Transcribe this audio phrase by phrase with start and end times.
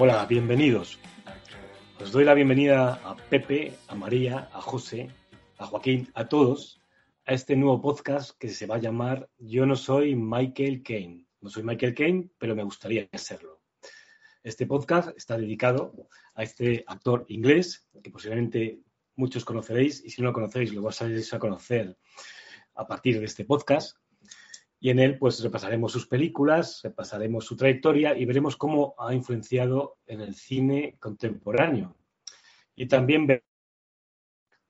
[0.00, 0.96] Hola, bienvenidos.
[2.00, 5.10] Os doy la bienvenida a Pepe, a María, a José,
[5.56, 6.80] a Joaquín, a todos,
[7.26, 11.26] a este nuevo podcast que se va a llamar Yo no soy Michael Caine.
[11.40, 13.60] No soy Michael Caine, pero me gustaría serlo.
[14.44, 15.92] Este podcast está dedicado
[16.36, 18.78] a este actor inglés que posiblemente
[19.16, 21.98] muchos conoceréis y si no lo conocéis lo vais a conocer
[22.76, 23.98] a partir de este podcast.
[24.80, 29.98] Y en él pues repasaremos sus películas, repasaremos su trayectoria y veremos cómo ha influenciado
[30.06, 31.96] en el cine contemporáneo.
[32.76, 33.48] Y también veremos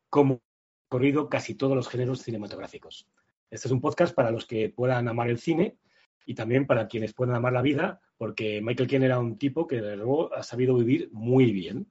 [0.09, 3.07] cómo ha corrido casi todos los géneros cinematográficos.
[3.51, 5.79] Este es un podcast para los que puedan amar el cine
[6.25, 9.81] y también para quienes puedan amar la vida, porque Michael Caine era un tipo que
[9.81, 11.91] luego ha sabido vivir muy bien.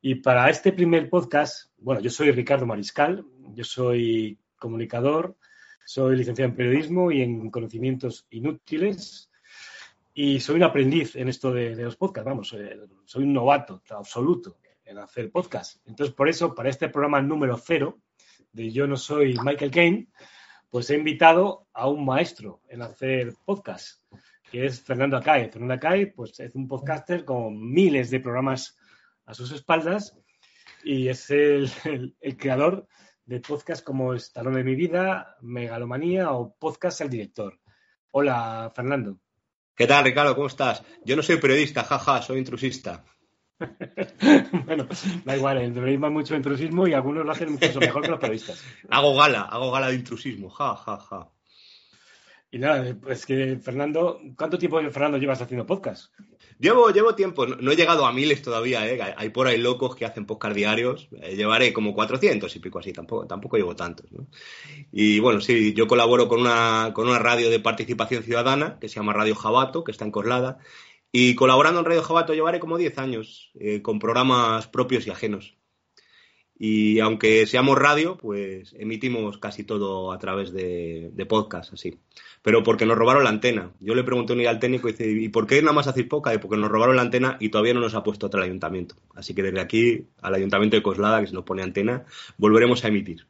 [0.00, 5.36] Y para este primer podcast, bueno, yo soy Ricardo Mariscal, yo soy comunicador,
[5.88, 9.30] soy licenciado en periodismo y en conocimientos inútiles
[10.12, 14.58] y soy un aprendiz en esto de, los podcasts, vamos, eh, soy un novato absoluto
[14.84, 15.80] en hacer podcast.
[15.86, 18.02] Entonces, por eso, para este programa número cero
[18.52, 20.08] de Yo no soy Michael Caine,
[20.68, 24.02] pues he invitado a un maestro en hacer podcast,
[24.50, 25.48] que es Fernando Acay.
[25.48, 28.76] Fernando Acay, pues es un podcaster con miles de programas
[29.24, 30.14] a sus espaldas
[30.84, 31.72] y es el,
[32.36, 32.86] creador
[33.28, 37.60] de podcasts como Estalón de mi vida, Megalomanía o Podcast El Director.
[38.12, 39.20] Hola, Fernando.
[39.76, 40.34] ¿Qué tal, Ricardo?
[40.34, 40.82] ¿Cómo estás?
[41.04, 43.04] Yo no soy periodista, jaja, soy intrusista.
[44.64, 44.88] bueno,
[45.26, 48.18] da igual, el periodismo hay mucho intrusismo y algunos lo hacen mucho mejor que los
[48.18, 48.64] periodistas.
[48.88, 51.30] hago gala, hago gala de intrusismo, ja, ja, ja.
[52.50, 56.14] Y nada, pues que Fernando, ¿cuánto tiempo, Fernando, llevas haciendo podcast?
[56.58, 59.14] Llevo, llevo tiempo, no, he llegado a miles todavía, ¿eh?
[59.16, 62.92] hay por ahí locos que hacen podcast diarios, eh, llevaré como 400 y pico así,
[62.92, 64.10] tampoco, tampoco llevo tantos.
[64.10, 64.26] ¿no?
[64.90, 68.96] Y bueno, sí, yo colaboro con una, con una radio de participación ciudadana que se
[68.96, 70.58] llama Radio Jabato, que está en Coslada,
[71.12, 75.57] y colaborando en Radio Jabato llevaré como 10 años, eh, con programas propios y ajenos.
[76.58, 81.98] Y aunque seamos radio, pues emitimos casi todo a través de, podcast, así.
[82.42, 83.72] Pero porque nos robaron la antena.
[83.78, 86.08] Yo le pregunté un día al técnico y dice, ¿y por qué nada más hacéis
[86.08, 86.38] poca?
[86.40, 88.96] Porque nos robaron la antena y todavía no nos ha puesto otra el ayuntamiento.
[89.14, 92.04] Así que desde aquí, al ayuntamiento de Coslada, que se nos pone antena,
[92.38, 93.26] volveremos a emitir.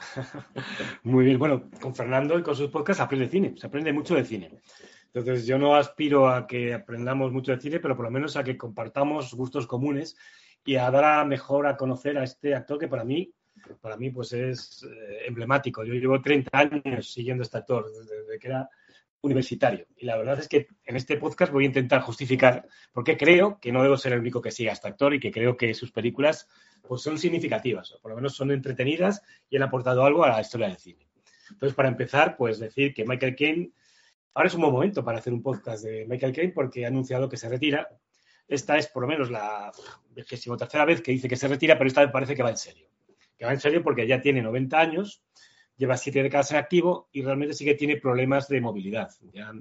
[1.02, 4.24] Muy bien, bueno, con Fernando y con sus podcasts aprende cine, se aprende mucho de
[4.24, 4.50] cine.
[5.12, 8.44] Entonces yo no aspiro a que aprendamos mucho de cine, pero por lo menos a
[8.44, 10.16] que compartamos gustos comunes
[10.64, 13.32] y a mejor a conocer a este actor que para mí,
[13.80, 15.84] para mí pues es eh, emblemático.
[15.84, 18.68] Yo llevo 30 años siguiendo este actor desde que era
[19.22, 19.86] universitario.
[19.96, 23.58] Y la verdad es que en este podcast voy a intentar justificar por qué creo
[23.60, 25.74] que no debo ser el único que siga a este actor y que creo que
[25.74, 26.48] sus películas
[26.86, 30.40] pues, son significativas, o por lo menos son entretenidas y han aportado algo a la
[30.40, 31.08] historia del cine.
[31.50, 33.72] Entonces, para empezar, pues decir que Michael Caine,
[34.34, 37.28] ahora es un buen momento para hacer un podcast de Michael Caine porque ha anunciado
[37.28, 37.88] que se retira
[38.50, 39.72] esta es por lo menos la
[40.14, 42.56] vigésimo tercera vez que dice que se retira, pero esta vez parece que va en
[42.56, 42.88] serio.
[43.38, 45.22] Que va en serio porque ya tiene 90 años,
[45.76, 49.10] lleva siete décadas en activo y realmente sí que tiene problemas de movilidad.
[49.32, 49.52] Ya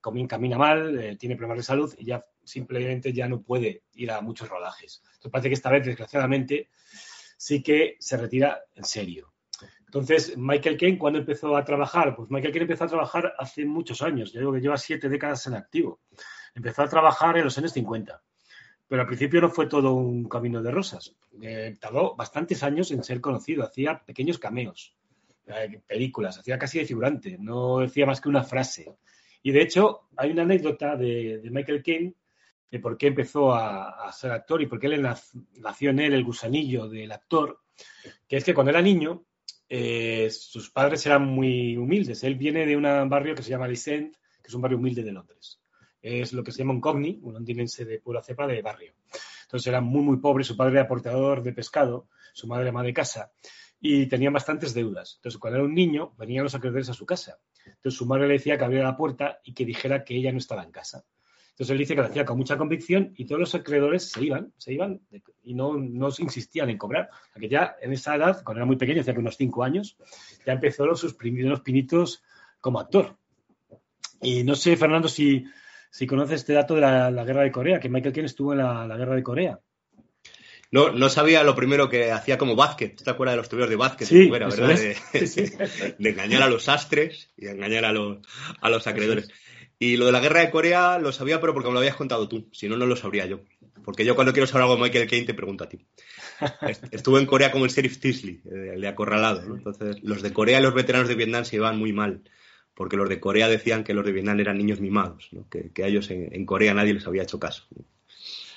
[0.00, 4.22] camina mal, eh, tiene problemas de salud y ya simplemente ya no puede ir a
[4.22, 5.02] muchos rodajes.
[5.04, 6.70] Entonces parece que esta vez, desgraciadamente,
[7.36, 9.34] sí que se retira en serio.
[9.84, 12.16] Entonces, Michael Caine, ¿cuándo empezó a trabajar?
[12.16, 14.32] Pues Michael Caine empezó a trabajar hace muchos años.
[14.32, 16.00] Yo digo que lleva siete décadas en activo.
[16.54, 18.22] Empezó a trabajar en los años 50.
[18.90, 21.14] Pero al principio no fue todo un camino de rosas.
[21.40, 23.62] Eh, tardó bastantes años en ser conocido.
[23.62, 24.96] Hacía pequeños cameos,
[25.46, 27.36] eh, películas, hacía casi de figurante.
[27.38, 28.92] No decía más que una frase.
[29.44, 32.14] Y de hecho, hay una anécdota de, Michael Caine
[32.68, 36.24] de por qué empezó a, ser actor y por qué le nació en él el
[36.24, 37.60] gusanillo del actor,
[38.26, 39.24] que es que cuando era niño,
[39.68, 42.24] eh, sus padres eran muy humildes.
[42.24, 45.12] Él viene de un barrio que se llama Lissent, que es un barrio humilde de
[45.12, 45.59] Londres
[46.02, 48.94] es lo que se llama un cogni, un londinense de pura cepa de barrio.
[49.42, 52.94] Entonces era muy, muy pobre, su padre era portador de pescado, su madre ama de
[52.94, 53.32] casa,
[53.80, 55.14] y tenía bastantes deudas.
[55.16, 57.38] Entonces, cuando era un niño, venían los acreedores a su casa.
[57.64, 60.38] Entonces, su madre le decía que abriera la puerta y que dijera que ella no
[60.38, 61.04] estaba en casa.
[61.50, 64.52] Entonces, él dice que lo hacía con mucha convicción y todos los acreedores se iban,
[64.56, 65.00] se iban
[65.42, 67.10] y no, no insistían en cobrar.
[67.38, 69.96] que ya en esa edad, cuando era muy pequeño, hace unos cinco años,
[70.46, 72.22] ya empezó los, sus primeros pinitos
[72.60, 73.16] como actor.
[74.22, 75.44] Y no sé, Fernando, si,
[75.90, 78.96] si conoces este dato de la, guerra de Corea, que Michael Caine estuvo en la,
[78.96, 79.58] guerra de Corea.
[80.70, 83.02] No, no sabía lo primero que hacía como básquet.
[83.02, 84.06] ¿Te acuerdas de los tuberos de básquet?
[84.06, 84.54] Sí, ¿verdad?
[84.56, 88.18] De, engañar a los astres y engañar a los,
[88.60, 89.28] a los acreedores.
[89.80, 92.28] Y lo de la guerra de Corea lo sabía, pero porque me lo habías contado
[92.28, 92.48] tú.
[92.52, 93.40] Si no, no lo sabría yo.
[93.84, 95.86] Porque yo cuando quiero saber algo de Michael Caine te pregunto a ti.
[96.92, 99.42] Estuve en Corea como el sheriff Tisley, el de acorralado.
[99.42, 99.56] ¿no?
[99.56, 102.22] Entonces, los de Corea y los veteranos de Vietnam se iban muy mal.
[102.80, 105.46] Porque los de Corea decían que los de Vietnam eran niños mimados, ¿no?
[105.50, 107.64] que, que, a ellos en, en, Corea nadie les había hecho caso.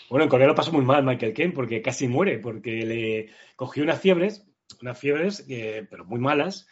[0.10, 3.84] Bueno, en Corea lo pasó muy mal Michael Caine porque casi muere, porque le cogió
[3.84, 4.46] unas fiebres,
[4.82, 6.68] unas fiebres, eh, pero muy malas,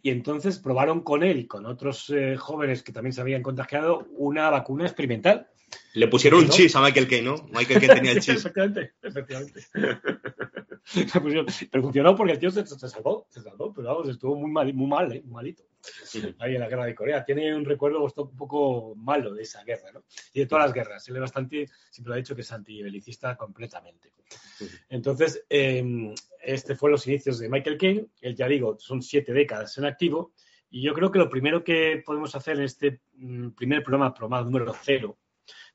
[0.00, 4.06] y entonces probaron con él y con otros eh, jóvenes que también se habían contagiado
[4.16, 5.48] una vacuna experimental.
[5.92, 7.36] Le pusieron un chis a Michael Caine, ¿no?
[7.52, 8.36] Michael Caine tenía el chis.
[8.36, 9.60] Exactamente, efectivamente.
[11.70, 14.72] pero funcionó porque el tío se, se, salvó, se salvó, pero vamos, estuvo muy mal,
[14.72, 15.20] muy mal, ¿eh?
[15.22, 15.64] muy malito.
[16.38, 17.24] Ahí en la guerra de Corea.
[17.24, 20.04] Tiene un recuerdo un poco malo de esa guerra, ¿no?
[20.32, 21.08] Y de todas las guerras.
[21.08, 24.12] Él es bastante, siempre lo ha dicho que es antibelicista completamente.
[24.88, 28.06] Entonces, eh, este fue los inicios de Michael Caine.
[28.20, 30.32] Él, ya digo, son siete décadas en activo.
[30.70, 34.42] Y yo creo que lo primero que podemos hacer en este mm, primer programa, programa
[34.42, 35.18] número cero,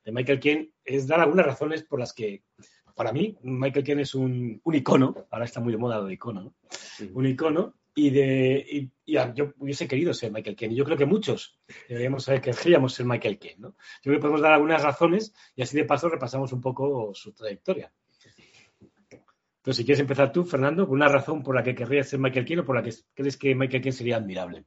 [0.03, 2.43] de Michael Caine, es dar algunas razones por las que,
[2.95, 6.13] para mí, Michael Caine es un, un icono, ahora está muy de moda lo de
[6.13, 6.55] icono, ¿no?
[7.13, 8.91] Un icono y de y,
[9.35, 10.75] yo hubiese querido ser Michael Caine.
[10.75, 11.57] Yo creo que muchos
[11.87, 13.57] deberíamos saber que queríamos ser Michael Caine.
[13.59, 13.69] ¿no?
[13.69, 17.33] Yo creo que podemos dar algunas razones y así de paso repasamos un poco su
[17.33, 17.91] trayectoria.
[19.59, 22.45] Entonces, si quieres empezar tú, Fernando, con una razón por la que querrías ser Michael
[22.45, 24.63] Caine o por la que crees que Michael Caine sería admirable.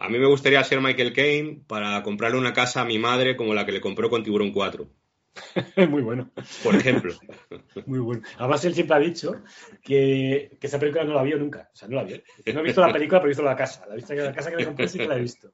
[0.00, 3.54] A mí me gustaría ser Michael Caine para comprarle una casa a mi madre como
[3.54, 4.88] la que le compró con Tiburón 4.
[5.88, 6.30] Muy bueno.
[6.62, 7.14] Por ejemplo.
[7.86, 8.22] Muy bueno.
[8.38, 9.42] Además, él siempre ha dicho
[9.82, 11.70] que, que, esa película no la vio nunca.
[11.72, 12.18] O sea, no la vio.
[12.52, 13.86] No he visto la película, pero he visto la casa.
[13.86, 15.52] La, visto, la casa que le compré sí que la he visto.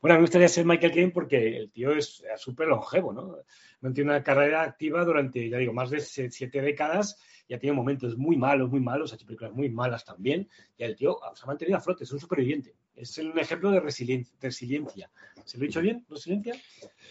[0.00, 3.36] Bueno, me gustaría ser Michael Caine porque el tío es súper longevo, ¿no?
[3.80, 8.16] Mantiene una carrera activa durante, ya digo, más de siete décadas y ha tenido momentos
[8.16, 11.46] muy malos, muy malos, ha hecho películas muy malas también, y el tío se ha
[11.46, 12.74] mantenido a flote, es un superviviente.
[12.98, 15.10] Es un ejemplo de resiliencia.
[15.44, 16.04] ¿Se lo he dicho bien?
[16.08, 16.54] ¿Resiliencia?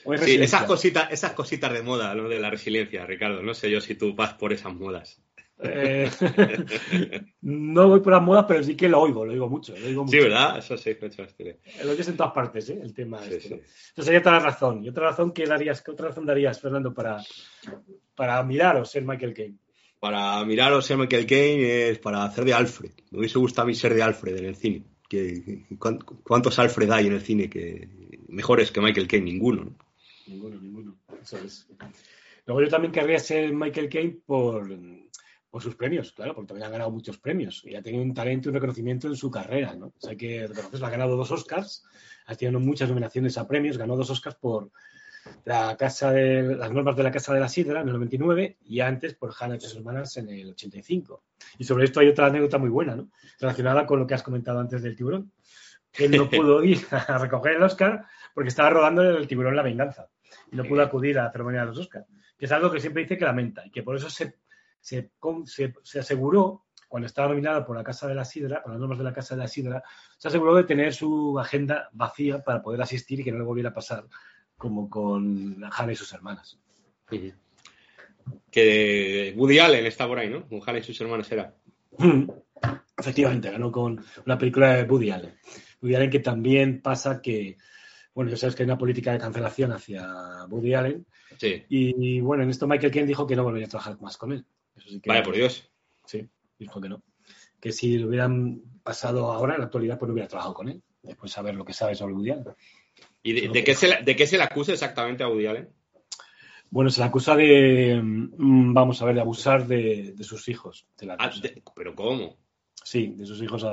[0.03, 3.41] ¿O sí, esas cositas, esas cositas de moda, lo de la resiliencia, Ricardo.
[3.41, 5.21] No sé yo si tú vas por esas modas.
[5.59, 6.09] Eh,
[7.41, 9.75] no voy por las modas, pero sí que lo oigo, lo oigo mucho.
[9.77, 10.15] Lo oigo mucho.
[10.15, 10.59] Sí, ¿verdad?
[10.59, 11.25] Eso sí, hecho
[11.83, 12.79] Lo oyes en todas partes, ¿eh?
[12.81, 13.23] el tema.
[13.23, 13.55] Sí, este, ¿no?
[13.55, 14.83] Entonces hay otra razón.
[14.83, 17.23] ¿Y otra razón que darías, qué otra razón darías, Fernando, para,
[18.15, 19.57] para mirar o ser Michael Caine?
[19.99, 22.91] Para mirar o ser Michael Caine es para hacer de Alfred.
[23.09, 24.83] Me hubiese gustado a mí ser de Alfred en el cine.
[25.07, 25.65] Que,
[26.23, 27.87] ¿Cuántos Alfred hay en el cine que
[28.27, 29.31] mejores que Michael Caine?
[29.31, 29.65] Ninguno.
[29.65, 29.77] ¿no?
[30.27, 30.97] Ninguno, ninguno.
[31.21, 31.67] Eso es.
[32.45, 34.69] Luego yo también querría ser Michael Caine por,
[35.49, 38.47] por sus premios, claro, porque también ha ganado muchos premios y ha tenido un talento
[38.47, 39.87] y un reconocimiento en su carrera, ¿no?
[39.87, 41.83] O sea, que reconocerlo, ha ganado dos Oscars,
[42.25, 44.71] ha tenido muchas nominaciones a premios, ganó dos Oscars por
[45.45, 48.79] la casa de las normas de la Casa de la Sidra en el 99 y
[48.81, 51.23] antes por Hannah y sus hermanas en el 85.
[51.57, 53.09] Y sobre esto hay otra anécdota muy buena, ¿no?
[53.39, 55.31] Relacionada con lo que has comentado antes del tiburón.
[55.93, 60.09] Él no pudo ir a recoger el Oscar porque estaba rodando el tiburón La Venganza
[60.51, 62.07] y no pudo acudir a la ceremonia de los Oscars,
[62.37, 64.35] que es algo que siempre dice que lamenta y que por eso se,
[64.79, 65.11] se,
[65.45, 68.97] se, se aseguró cuando estaba nominada por la Casa de la Sidra, por las normas
[68.97, 69.83] de la Casa de la Sidra,
[70.17, 73.69] se aseguró de tener su agenda vacía para poder asistir y que no le volviera
[73.69, 74.05] a pasar
[74.57, 76.59] como con Hannah y sus hermanas.
[78.51, 80.47] Que Woody Allen está por ahí, ¿no?
[80.47, 81.55] Con Hannah y sus hermanas era.
[82.97, 85.37] Efectivamente, ganó con una película de Woody Allen.
[85.81, 87.57] Woody Allen que también pasa que,
[88.13, 91.05] bueno, ya sabes que hay una política de cancelación hacia Woody Allen.
[91.39, 91.63] Sí.
[91.69, 94.45] Y, bueno, en esto Michael Caine dijo que no volvería a trabajar más con él.
[94.75, 95.69] Eso sí que, Vaya por Dios.
[96.05, 97.03] Sí, dijo que no.
[97.59, 100.81] Que si lo hubieran pasado ahora, en la actualidad, pues no hubiera trabajado con él.
[101.03, 102.45] Después saber lo que sabe sobre Woody Allen.
[103.23, 105.69] ¿Y de, de, qué se, de, qué se, le acusa exactamente a Woody Allen?
[106.69, 110.87] Bueno, se le acusa de, vamos a ver, de abusar de, de sus hijos.
[111.17, 111.31] Ah,
[111.75, 112.37] ¿Pero cómo?
[112.83, 113.65] Sí, de sus hijos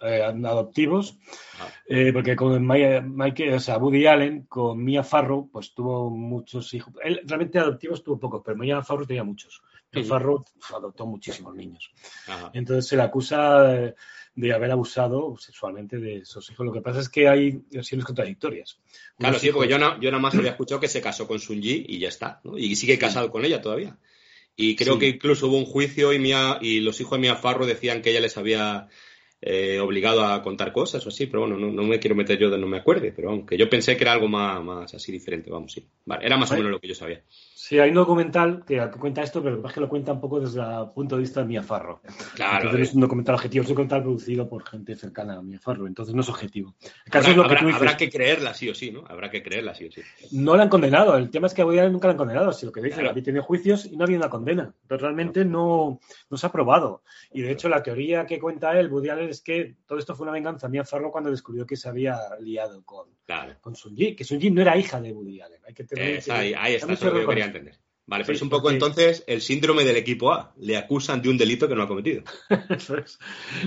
[0.00, 1.18] adoptivos.
[1.58, 1.68] Ah.
[1.86, 6.92] Eh, porque con Mike, o sea, Woody Allen, con Mia Farrow, pues tuvo muchos hijos.
[7.02, 9.62] Él realmente adoptivos tuvo pocos, pero Mia Farrow tenía muchos.
[9.92, 11.90] Mia Farrow adoptó muchísimos niños.
[12.28, 12.50] Ajá.
[12.52, 13.94] Entonces se le acusa
[14.34, 16.66] de, haber abusado sexualmente de esos hijos.
[16.66, 18.78] Lo que pasa es que hay versiones contradictorias.
[19.18, 19.56] Claro, sí, hijos...
[19.58, 21.98] porque yo, no, yo nada más había escuchado que se casó con Sun Yi y
[21.98, 22.40] ya está.
[22.44, 22.58] ¿no?
[22.58, 23.32] Y sigue casado sí.
[23.32, 23.96] con ella todavía.
[24.56, 25.00] Y creo sí.
[25.00, 28.10] que incluso hubo un juicio y, Mia, y los hijos de Mia Farro decían que
[28.10, 28.88] ella les había
[29.40, 32.48] eh, obligado a contar cosas o así, pero bueno, no, no, me quiero meter yo
[32.48, 35.50] de no me acuerde, pero aunque yo pensé que era algo más, más así diferente,
[35.50, 35.86] vamos, sí.
[36.06, 37.22] Vale, era más o menos lo que yo sabía.
[37.54, 40.60] Sí, hay un documental que cuenta esto, pero es que lo cuenta un poco desde
[40.60, 42.02] el punto de vista de Mia Farro.
[42.34, 42.66] Claro.
[42.66, 45.86] Entonces, es un documental objetivo, es un documental producido por gente cercana a Mia Farro,
[45.86, 46.74] entonces no es objetivo.
[47.06, 49.04] El caso habrá, es lo que habrá, dices, habrá, que creerla sí o sí, ¿no?
[49.06, 50.02] Habrá que creerla sí o sí.
[50.32, 52.72] No la han condenado, el tema es que a nunca la han condenado, si lo
[52.72, 53.10] que dice, claro.
[53.10, 56.00] había tenido juicios y no había una condena, pero realmente no,
[56.30, 57.02] no se ha probado.
[57.32, 60.24] Y de hecho, la teoría que cuenta él, Woody Allen, es que todo esto fue
[60.24, 63.54] una venganza a Mia Farro cuando descubrió que se había liado con, claro.
[63.60, 65.60] con Sun Yi, que Sun Yi no era hija de Woody Allen.
[65.66, 66.16] Hay que tener.
[66.16, 67.78] Es, ahí, ahí está, eso lo que yo quería entender.
[68.06, 70.52] Vale, pero Sí, es un poco porque- entonces el síndrome del equipo A.
[70.58, 72.22] Le acusan de un delito que no ha cometido.
[72.68, 73.18] Eso es.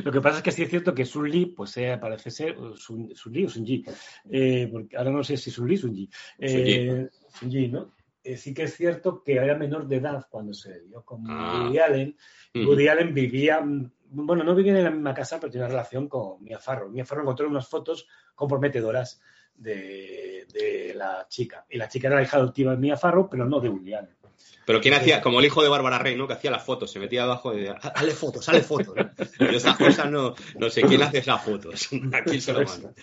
[0.04, 2.56] Lo que pasa es que sí es cierto que Sun Lee, pues eh, parece ser
[2.76, 3.84] Sun, Sun Lee o Sun Ji,
[4.30, 6.10] eh, porque ahora no sé si Sun Lee o Sun Ji.
[6.38, 7.08] Eh,
[7.40, 7.94] Sun ¿no?
[8.24, 11.64] Eh, sí que es cierto que era menor de edad cuando se dio con Ah.
[11.64, 12.18] Woody Allen.
[12.54, 16.08] Woody Allen vivía, mm, bueno, no vivía en la misma casa, pero tenía una relación
[16.08, 16.90] con Mia Farrow.
[16.90, 19.22] Mia Farrow encontró unas fotos comprometedoras
[19.56, 21.66] de, de la chica.
[21.70, 24.18] Y la chica era la hija adoptiva de Mia Farrow, pero no de Allen.
[24.66, 25.22] Pero ¿quién hacía?
[25.22, 26.28] Como el hijo de Bárbara Rey, ¿no?
[26.28, 28.96] Que hacía las fotos, se metía abajo y decía, hazle fotos, hazle fotos.
[28.96, 29.52] ¿no?
[29.52, 31.88] Yo esas cosas no, no sé quién hace esas fotos.
[32.14, 32.94] Aquí se lo manda.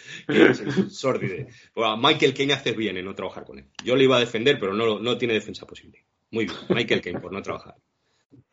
[0.91, 1.49] Sórdide.
[1.73, 3.67] Pues a Michael Caine haces bien en no trabajar con él.
[3.83, 6.05] Yo le iba a defender, pero no, no tiene defensa posible.
[6.31, 7.77] Muy bien, Michael Caine por no trabajar.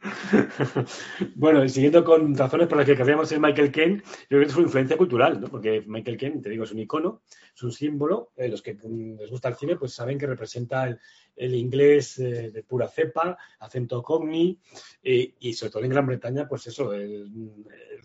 [1.36, 4.53] Bueno, siguiendo con razones por las que querríamos ser Michael Caine, yo creo que es
[4.53, 5.48] su influencia cultural, ¿no?
[5.48, 7.22] Porque Michael Caine, te digo, es un icono,
[7.55, 8.31] es un símbolo.
[8.36, 10.88] eh, los que mm, les gusta el cine, pues saben que representa
[11.36, 14.60] el, inglés eh, de pura cepa, acento cogni,
[15.03, 17.29] eh, y sobre todo en Gran Bretaña, pues eso, él,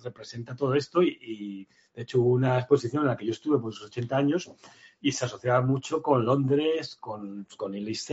[0.02, 1.02] representa todo esto.
[1.02, 4.16] Y, y, de hecho hubo una exposición en la que yo estuve por sus 80
[4.18, 4.50] años
[5.00, 8.10] y se asociaba mucho con Londres, con, el East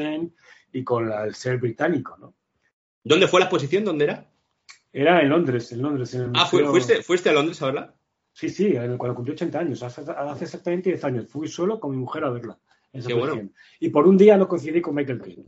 [0.72, 2.34] y con el ser británico, ¿no?
[3.04, 3.84] ¿Dónde fue la exposición?
[3.86, 4.30] ¿Dónde era?
[4.92, 6.14] Era en Londres, en Londres.
[6.14, 7.94] En el Ah, ¿fu- museo- ¿fuiste, ¿fuiste a Londres a verla?
[8.32, 11.28] Sí, sí, cuando cumplió 80 años, hace, hace exactamente 10 años.
[11.28, 12.58] Fui solo con mi mujer a verla.
[13.06, 13.50] Qué bueno.
[13.80, 15.46] Y por un día no coincidí con Michael Caine.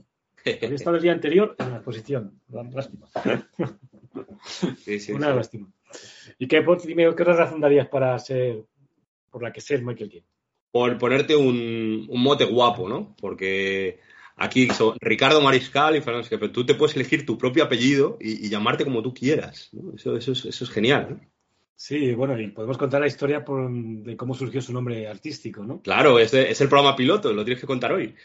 [0.64, 2.40] Había estado el día anterior en la exposición.
[2.50, 3.08] Lástima.
[4.84, 5.36] Sí, sí, Una sí.
[5.36, 5.68] lástima.
[6.38, 8.64] ¿Y qué, dime, qué otra razón darías para ser,
[9.32, 10.26] por la que ser Michael Caine?
[10.72, 13.16] Por ponerte un, un mote guapo, ¿no?
[13.20, 14.00] Porque
[14.36, 18.46] aquí son Ricardo Mariscal y Fernando pero tú te puedes elegir tu propio apellido y,
[18.46, 19.70] y llamarte como tú quieras.
[19.74, 19.94] ¿no?
[19.96, 21.08] Eso, eso, es, eso es genial.
[21.12, 21.20] ¿no?
[21.78, 25.82] Sí, bueno, y podemos contar la historia por- de cómo surgió su nombre artístico, ¿no?
[25.82, 28.16] Claro, es, de- es el programa piloto, lo tienes que contar hoy.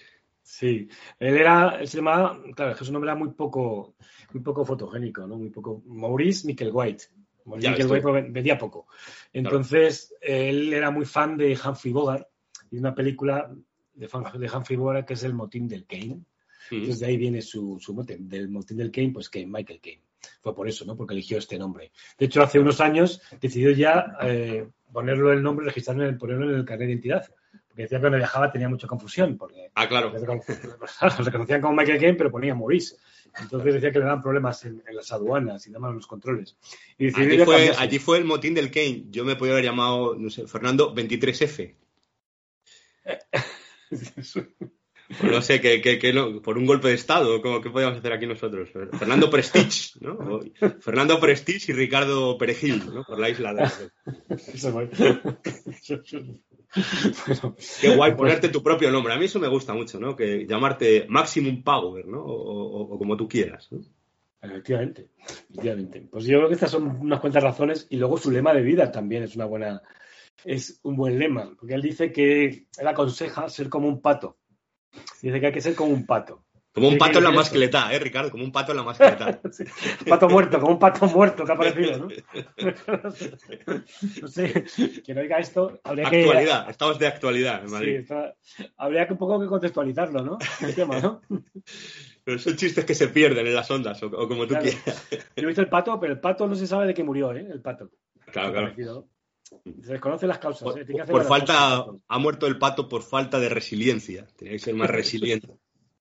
[0.43, 0.89] Sí,
[1.19, 3.95] él era, él se llamaba, claro, es que su nombre era muy poco,
[4.33, 5.37] muy poco fotogénico, ¿no?
[5.37, 5.83] Muy poco.
[5.87, 7.05] Maurice Micklewhite.
[7.45, 7.93] Maurice Ya ves tú.
[7.95, 8.87] Micklewhite ven- vendía poco.
[9.33, 12.27] Entonces, él era muy fan de Humphrey Bogart
[12.71, 13.53] y una película
[13.95, 14.07] de,
[14.39, 16.21] de Humphrey Bogart que es El motín del Kane.
[16.71, 20.03] Entonces, de ahí viene su, su mote, del motín del Kane, pues que Michael Kane.
[20.41, 20.97] Fue por eso, ¿no?
[20.97, 21.91] Porque eligió este nombre.
[22.19, 26.49] De hecho, hace unos años decidió ya eh, ponerlo el nombre, registrarlo, en el- ponerlo
[26.51, 27.27] en el carnet de identidad.
[27.67, 30.13] Porque decía que cuando viajaba tenía mucha confusión, porque Ah, claro.
[30.13, 30.19] Lo
[31.25, 32.97] reconocían como Michael Caine, pero ponía Maurice.
[33.41, 36.57] Entonces decía que le daban problemas en, en las aduanas y demás en los controles.
[36.99, 39.05] Y Allí fue, allí fue el motín del Kane.
[39.11, 41.75] Yo me podía haber llamado, no sé, Fernando 23F.
[45.23, 46.13] O no sé, que, que- que
[46.45, 48.69] por un golpe de Estado, ¿cómo, ¿qué podíamos hacer aquí nosotros?
[48.97, 50.13] Fernando Prestige, ¿no?
[50.13, 50.41] O
[50.81, 53.03] Fernando Prestige y Ricardo Perejil, ¿no?
[53.05, 54.71] Por la isla de...
[54.71, 54.91] Bueno,
[57.81, 59.13] Qué guay ponerte tu propio nombre.
[59.13, 60.15] A mí eso me gusta mucho, ¿no?
[60.15, 62.21] Que llamarte Maximum Power, ¿no?
[62.23, 63.69] O, o- o como tú quieras.
[63.73, 63.81] ¿no?
[64.43, 66.07] efectivamente, efectivamente.
[66.11, 68.91] Pues yo creo que estas son unas cuantas razones y luego su lema de vida
[68.93, 69.83] también es una buena,
[70.45, 74.39] es un buen lema, porque él dice que él aconseja ser como un pato.
[75.23, 76.45] Dice que hay que ser como un pato.
[76.73, 78.31] Como un pato en la mascleta, ¿eh, Ricardo?
[78.31, 79.41] Como un pato en la mascleta.
[79.53, 79.65] Sí,
[80.09, 82.09] Pato muerto, como un pato muerto que ha aparecido, ¿no?
[84.23, 84.65] No sé,
[85.05, 86.21] quien oiga esto, habría que.
[86.25, 88.35] Actualidad, estamos de actualidad en Sí, está-
[88.77, 90.39] habría que un poco que contextualizarlo, ¿no?
[90.61, 91.21] El tema, ¿no?
[92.25, 94.65] Pero son chistes que se pierden en las ondas, o, o como tú Claro.
[94.65, 95.09] quieras.
[95.11, 97.47] Yo he visto el pato, pero el pato no se sabe de qué murió, ¿eh?
[97.51, 97.91] El pato.
[98.31, 99.09] Claro, claro.
[99.83, 100.63] Se desconocen las causas.
[100.63, 100.87] Por, ¿eh?
[100.87, 104.27] Que hacer por falta, ha muerto el pato por falta de resiliencia.
[104.37, 105.49] Tenía que ser más resiliente.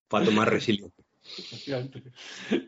[0.07, 1.03] Pato más resiliente.
[1.37, 2.03] Efectivamente.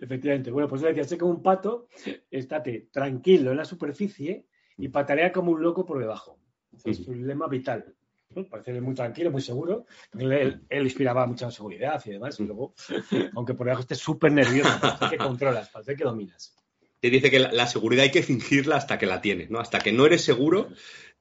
[0.01, 0.51] Efectivamente.
[0.51, 1.87] Bueno, pues yo decía, sé como un pato,
[2.29, 4.45] estate tranquilo en la superficie
[4.77, 6.37] y patarea como un loco por debajo.
[6.73, 7.93] Ese es un lema vital.
[8.35, 8.45] ¿no?
[8.45, 9.85] Parece muy tranquilo, muy seguro.
[10.17, 12.39] Él inspiraba mucha seguridad y demás.
[12.39, 12.73] Y luego,
[13.35, 16.55] aunque por debajo estés súper nervioso, parece que controlas, parece que dominas.
[17.01, 19.59] Te dice que la, la seguridad hay que fingirla hasta que la tienes, ¿no?
[19.59, 20.69] Hasta que no eres seguro,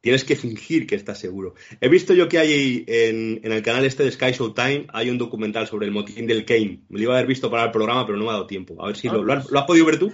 [0.03, 1.55] tienes que fingir que estás seguro.
[1.81, 5.17] He visto yo que hay en, en el canal este de Sky Showtime, hay un
[5.17, 6.83] documental sobre el motín del Kane.
[6.91, 8.77] Me lo iba a haber visto para el programa, pero no me ha dado tiempo.
[8.85, 10.13] A ver si Ah, lo, ¿lo has, pues- lo has podido ver tú.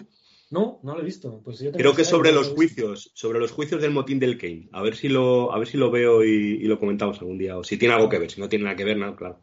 [0.48, 1.40] No, no lo he visto.
[1.44, 4.38] Pues yo Creo que sobre no lo los juicios, sobre los juicios del motín del
[4.38, 4.68] Kane.
[4.70, 6.28] A ver si lo, a ver si lo veo y,
[6.62, 7.58] y lo comentamos algún día.
[7.58, 8.30] O si tiene algo que ver.
[8.30, 9.40] Si no tiene nada que ver, no, claro.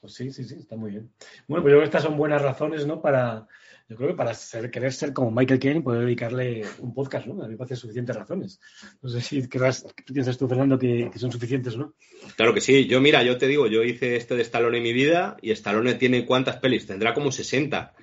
[0.00, 1.10] Pues sí, sí, sí, está muy bien.
[1.46, 3.02] Bueno, pues yo creo que estas son buenas razones, ¿no?
[3.02, 3.46] Para,
[3.88, 7.26] yo creo que para ser- querer ser como Michael Caine y poder dedicarle un podcast,
[7.26, 7.42] ¿no?
[7.42, 8.60] A mí me parece suficientes razones.
[9.02, 11.94] No sé si creas, ¿qué piensas tú, Fernando, que, que son suficientes o no?
[12.36, 12.86] Claro que sí.
[12.86, 15.94] Yo, mira, yo te digo, yo hice este de Stallone en mi vida y Stallone
[15.94, 17.94] tiene cuántas pelis, tendrá como 60.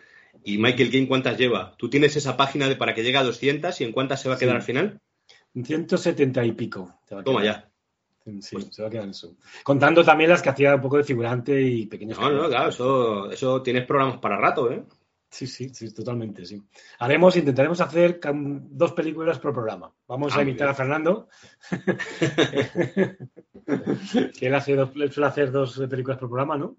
[0.44, 1.76] ¿Y Michael Caine cuántas lleva?
[1.78, 4.36] ¿Tú tienes esa página de para que llegue a 200 y en cuántas se va
[4.36, 4.58] a quedar Sí.
[4.58, 5.02] al final?
[5.64, 7.00] 170 y pico.
[7.08, 7.64] te va a Toma quedar.
[7.64, 7.66] ya.
[8.42, 9.36] Sí, pues se va a quedar en Zoom.
[9.64, 12.20] Contando también las que hacía un poco de figurante y pequeños.
[12.20, 14.84] No, no, claro, eso, eso tienes programas para rato, ¿eh?
[15.30, 16.60] Sí, sí, sí, totalmente, sí.
[16.98, 19.94] Haremos, intentaremos hacer dos películas por programa.
[20.08, 21.30] Vamos a ah, invitar a Fernando,
[24.40, 26.76] que él, hace dos, suele hacer dos películas por programa, ¿no?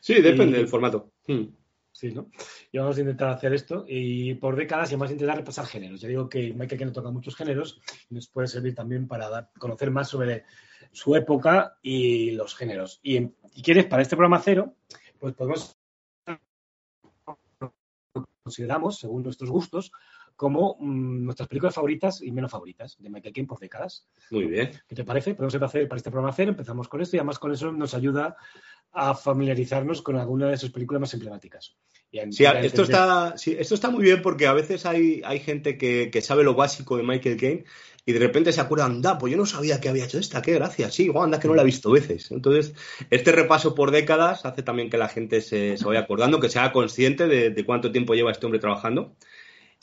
[0.00, 1.12] Sí, depende del formato.
[1.26, 1.44] Hmm.
[1.92, 2.30] Sí, ¿no?
[2.72, 6.00] Y vamos a intentar hacer esto y por décadas y a intentar repasar géneros.
[6.00, 9.28] Ya digo que Michael que no toca muchos géneros y nos puede servir también para
[9.28, 10.42] dar, conocer más sobre
[10.90, 12.98] su época y los géneros.
[13.02, 13.28] Y
[13.62, 14.74] quieres, para este programa cero,
[15.20, 15.78] pues podemos
[18.44, 19.90] consideramos, según nuestros gustos,
[20.36, 24.06] como mm, nuestras películas favoritas y menos favoritas de Michael Caine por décadas.
[24.30, 24.70] Muy bien.
[24.86, 25.34] ¿Qué te parece?
[25.34, 28.36] Podemos hacer para este programa cero, empezamos con esto y además con eso nos ayuda
[28.92, 31.76] a familiarizarnos con alguna de sus películas más emblemáticas.
[32.30, 36.20] Sí, esto está, esto está muy bien porque a veces hay, hay gente que, que,
[36.20, 37.64] sabe lo básico de Michael Caine
[38.06, 40.52] y de repente se acuerda, anda, pues yo no sabía que había hecho esta, qué
[40.52, 42.30] gracia, sí, anda que no la he visto veces.
[42.30, 42.74] Entonces,
[43.10, 47.26] este repaso por décadas hace también que la gente se, vaya acordando, que sea consciente
[47.26, 49.16] de, cuánto tiempo lleva este hombre trabajando.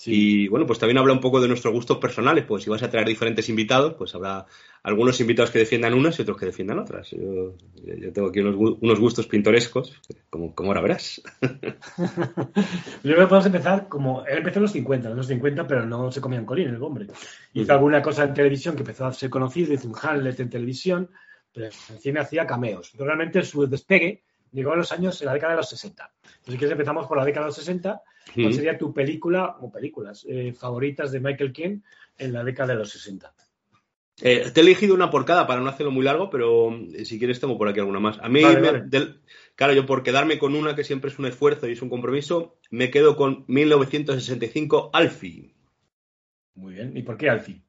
[0.05, 2.89] Y bueno, pues también habla un poco de nuestros gustos personales, pues si vas a
[2.89, 4.45] traer diferentes invitados, pues habrá
[4.83, 7.11] algunos invitados que defiendan unas y otros que defiendan otras.
[7.11, 7.53] Yo,
[8.13, 11.21] tengo aquí unos, gustos pintorescos, como, como ahora verás.
[11.41, 14.25] yo creo que podemos empezar como.
[14.25, 17.07] Él empezó en los 50, en los 50, pero no se comían colín el hombre.
[17.53, 21.09] Hizo alguna cosa en televisión que empezó a ser conocido, hizo un Hamlet en televisión,
[21.53, 22.91] pero en cine hacía cameos.
[22.97, 26.11] realmente su despegue llegó a los años, en la década de los 60.
[26.23, 28.01] Entonces, si quieres, empezamos por la década de los 60.
[28.35, 31.79] ¿Cuál sería tu película o películas eh, favoritas de Michael King
[32.17, 33.33] en la década de los 60?
[34.23, 37.17] Eh, te he elegido una por cada para no hacerlo muy largo, pero eh, si
[37.17, 38.19] quieres tengo por aquí alguna más.
[38.19, 38.41] A mí,
[39.55, 42.57] claro, yo por quedarme con una que siempre es un esfuerzo y es un compromiso,
[42.69, 45.55] me quedo con 1965 Alfie.
[46.53, 46.95] Muy bien.
[46.95, 47.63] ¿Y por qué Alfie?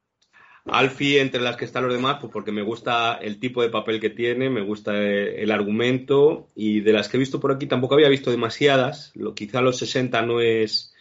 [0.65, 3.99] Alfie, entre las que están los demás, pues porque me gusta el tipo de papel
[3.99, 7.95] que tiene, me gusta el argumento y de las que he visto por aquí tampoco
[7.95, 9.11] había visto demasiadas.
[9.13, 10.93] Lo, quizá los 60 no es,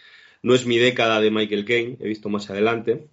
[0.42, 3.06] no es mi década de Michael Caine, he visto más adelante.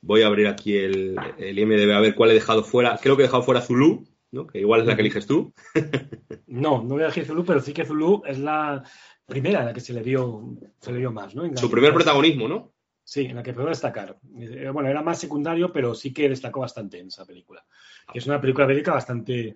[0.00, 2.98] Voy a abrir aquí el, el IMDB a ver cuál he dejado fuera.
[3.00, 4.46] Creo que he dejado fuera Zulu, ¿no?
[4.46, 5.52] que igual es la que eliges tú.
[6.46, 8.82] no, no voy a elegir Zulu, pero sí que Zulu es la
[9.26, 11.34] primera en la que se le dio, se le dio más.
[11.34, 11.54] ¿no?
[11.54, 12.72] Su primer protagonismo, ¿no?
[13.12, 14.18] Sí, en la que puedo destacar.
[14.38, 17.62] Eh, bueno, era más secundario, pero sí que destacó bastante en esa película.
[18.10, 19.54] Que es una película bélica bastante.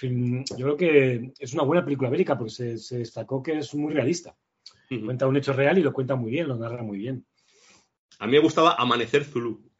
[0.00, 4.34] Yo creo que es una buena película bélica porque se, destacó que es muy realista.
[4.88, 7.26] Cuenta un hecho real y lo cuenta muy bien, lo narra muy bien.
[8.20, 9.70] A mí me gustaba Amanecer Zulu.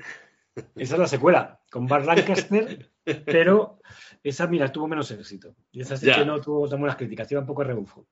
[0.76, 2.92] Esa es la secuela, con Bart Lancaster,
[3.24, 3.80] pero
[4.22, 5.56] esa, mira, tuvo menos éxito.
[5.72, 8.06] Y esa sí que no tuvo tan buenas críticas, iba un poco de rebufo.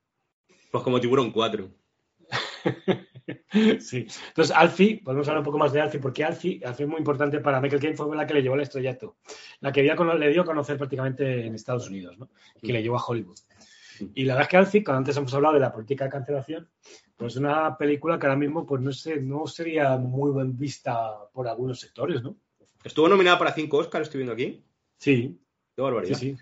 [0.71, 1.82] Pues como Tiburón 4.
[3.79, 4.07] sí.
[4.27, 7.39] Entonces, Alfie, podemos hablar un poco más de Alfie, porque Alfie, Alfie es muy importante
[7.39, 9.17] para Michael Caine, fue la que le llevó al estrellato.
[9.59, 12.29] La que le dio a conocer prácticamente en Estados Unidos, ¿no?
[12.61, 13.37] Que le llevó a Hollywood.
[14.15, 16.69] Y la verdad es que Alfie, cuando antes hemos hablado de la política de cancelación,
[17.15, 21.11] pues es una película que ahora mismo pues no, sé, no sería muy bien vista
[21.31, 22.35] por algunos sectores, ¿no?
[22.83, 24.63] Estuvo nominada para cinco Oscars, estoy viendo aquí.
[24.97, 25.39] Sí.
[25.75, 26.17] Qué barbaridad.
[26.17, 26.35] Sí,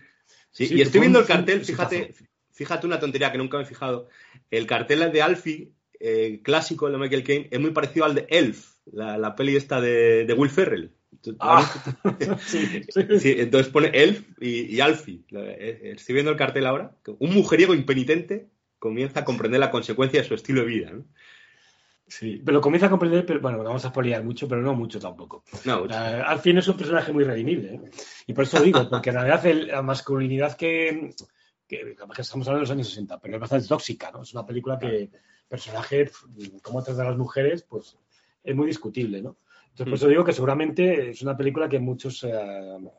[0.51, 0.67] sí.
[0.67, 2.13] sí y estoy viendo el cartel, fíjate,
[2.51, 4.07] fíjate una tontería que nunca me he fijado.
[4.49, 5.71] El cartel de Alfie
[6.03, 10.33] eh, clásico de Michael Caine es muy parecido al de Elf, la, peli esta de,
[10.35, 10.91] Will Ferrell.
[11.39, 11.69] Ah,
[12.39, 12.83] sí,
[13.37, 15.23] entonces pone Elf y, Alfie.
[15.31, 16.95] Eh, estoy viendo el cartel ahora.
[17.19, 20.91] Un mujeriego impenitente comienza a comprender la consecuencia de su estilo de vida.
[22.07, 25.43] Sí, pero comienza a comprender, pero bueno, vamos a poliar mucho, pero no mucho tampoco.
[25.65, 27.75] No, Alfie es un personaje muy redimible.
[27.75, 27.81] ¿eh?
[28.25, 31.13] Y por eso digo, porque en realidad la masculinidad que,
[31.67, 34.23] que, que estamos hablando de los años 60, pero es bastante tóxica, ¿no?
[34.23, 35.09] Es una película que,
[35.51, 36.09] personaje,
[36.63, 37.97] como trata a las mujeres, pues
[38.41, 39.35] es muy discutible, ¿no?
[39.71, 42.31] Entonces, por eso digo que seguramente es una película que muchos, eh,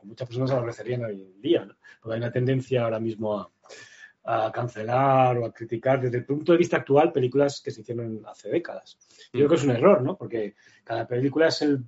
[0.03, 1.75] muchas personas aborrecerían hoy en día, ¿no?
[1.99, 3.49] Porque hay una tendencia ahora mismo a,
[4.53, 8.49] cancelar o a criticar desde el punto de vista actual películas que se hicieron hace
[8.49, 8.97] décadas.
[9.33, 10.17] Yo creo que es un error, ¿no?
[10.17, 11.83] Porque cada película es el,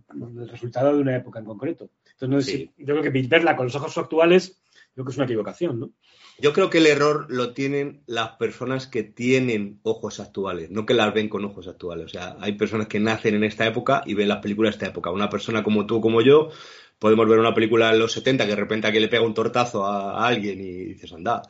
[0.49, 1.89] resultado de una época en concreto.
[2.19, 4.61] Entonces, yo creo que verla con los ojos actuales,
[4.93, 5.91] creo que es una equivocación, ¿no?
[6.37, 10.93] Yo creo que el error lo tienen las personas que tienen ojos actuales, no que
[10.93, 12.07] las ven con ojos actuales.
[12.07, 14.87] O sea, hay personas que nacen en esta época y ven las películas de esta
[14.87, 15.11] época.
[15.11, 16.49] Una persona como tú, como yo,
[16.99, 19.85] podemos ver una película en los 70 que de repente aquí le pega un tortazo
[19.85, 21.41] a, alguien y dices, anda,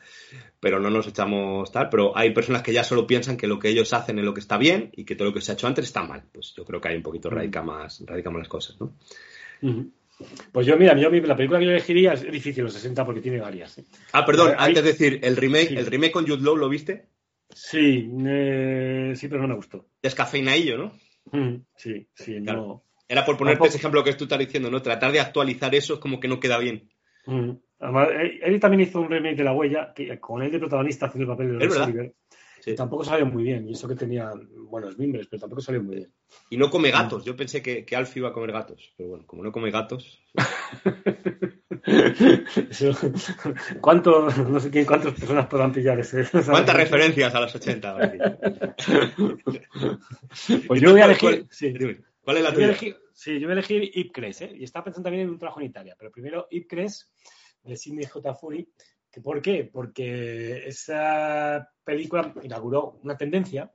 [0.60, 1.90] pero no nos echamos tal.
[1.90, 4.40] Pero hay personas que ya solo piensan que lo que ellos hacen es lo que
[4.40, 6.24] está bien y que todo lo que se ha hecho antes está mal.
[6.32, 8.94] Pues yo creo que hay un poquito radica más, radica más las cosas, ¿no?
[10.52, 13.40] Pues yo, mira, yo, la película que yo elegiría es difícil, los 60, porque tiene
[13.40, 13.78] varias.
[13.78, 13.86] ¿eh?
[14.14, 17.10] Ah, perdón, antes de decir, el remake, el remake con Jude Law, ¿lo viste?
[17.50, 19.88] Sí, eh, sí, pero no me gustó.
[20.02, 20.94] Descafeinadillo, ¿no?
[21.76, 22.85] Sí, sí, no.
[23.08, 24.82] Era por ponerte ese ejemplo que tú estás diciendo, ¿no?
[24.82, 26.90] Tratar de actualizar eso es como que no queda bien.
[27.26, 27.52] Mm.
[27.80, 31.08] Además, él, él también hizo un remake de La Huella, que, con él de protagonista
[31.08, 31.68] haciendo el papel de.
[31.68, 32.16] Oliver.
[32.62, 32.74] Sí.
[32.74, 34.32] Tampoco salió muy bien, y eso que tenía
[34.68, 36.12] buenos mimbres, pero tampoco salió muy bien.
[36.50, 37.24] Y no come gatos.
[37.24, 38.92] Yo pensé que, que Alf iba a comer gatos.
[38.98, 40.20] Pero bueno, como no come gatos.
[42.72, 42.98] Eso-
[43.82, 46.26] ¿Cuánto, no sé quién, cuántas personas podrán pillar ese?
[46.44, 47.92] ¿Cuántas referencias a los 80?
[47.92, 48.18] ahora aquí?
[50.68, 51.30] Pues yo voy a elegir.
[51.30, 51.74] ¿Cuál, sí.
[52.26, 52.66] ¿Cuál es la Yo tuya?
[52.68, 54.52] elegir, sí, yo voy a elegir Ipcres, ¿eh?
[54.58, 57.10] Y estaba pensando también en un trabajo en Italia, pero primero Ipcres
[57.64, 58.34] de Sidney J.
[58.36, 58.70] Fury.
[59.10, 59.70] que ¿Por qué?
[59.72, 63.72] Porque esa película inauguró una tendencia.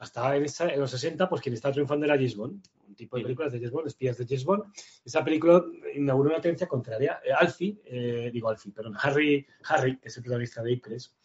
[0.00, 3.16] Hasta en, esa- en los 60, pues quien está triunfando era James Bond, un tipo
[3.16, 4.62] de películas de James Bond, espías de James Bond.
[5.04, 7.18] Esa película inauguró una tendencia contraria.
[7.24, 11.16] Eh, Alfie, eh, digo Alfie, perdón, Harry, Harry, que es el protagonista de Ipcres,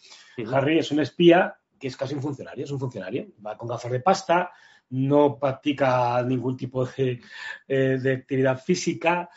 [0.52, 3.28] Harry es un espía que es casi un funcionario, es un funcionario.
[3.45, 4.52] Va con gafas de pasta,
[4.89, 7.22] no practica ningún tipo de,
[7.67, 9.30] eh, de actividad física,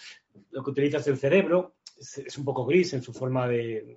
[0.50, 3.96] lo que utiliza es el cerebro, es, un poco gris en su forma de,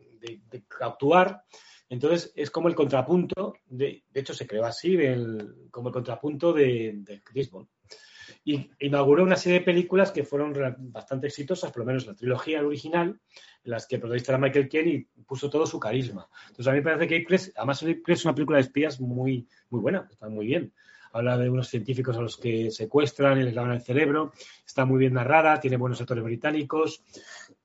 [0.81, 1.43] actuar.
[1.89, 4.97] Entonces es como el contrapunto, de, hecho se creó así,
[5.71, 7.67] como el contrapunto de, Chris Bond.
[8.45, 10.53] Y inauguró una serie de películas que fueron
[10.91, 13.19] bastante exitosas, por lo menos la trilogía original,
[13.63, 16.27] en las que el protagonista era Michael Caine y puso todo su carisma.
[16.47, 20.07] Entonces a mí me parece que además es una película de espías muy, muy buena,
[20.09, 20.73] está muy bien.
[21.11, 24.31] Habla de unos científicos a los que secuestran y les lavan el cerebro,
[24.65, 27.03] está muy bien narrada, tiene buenos actores británicos,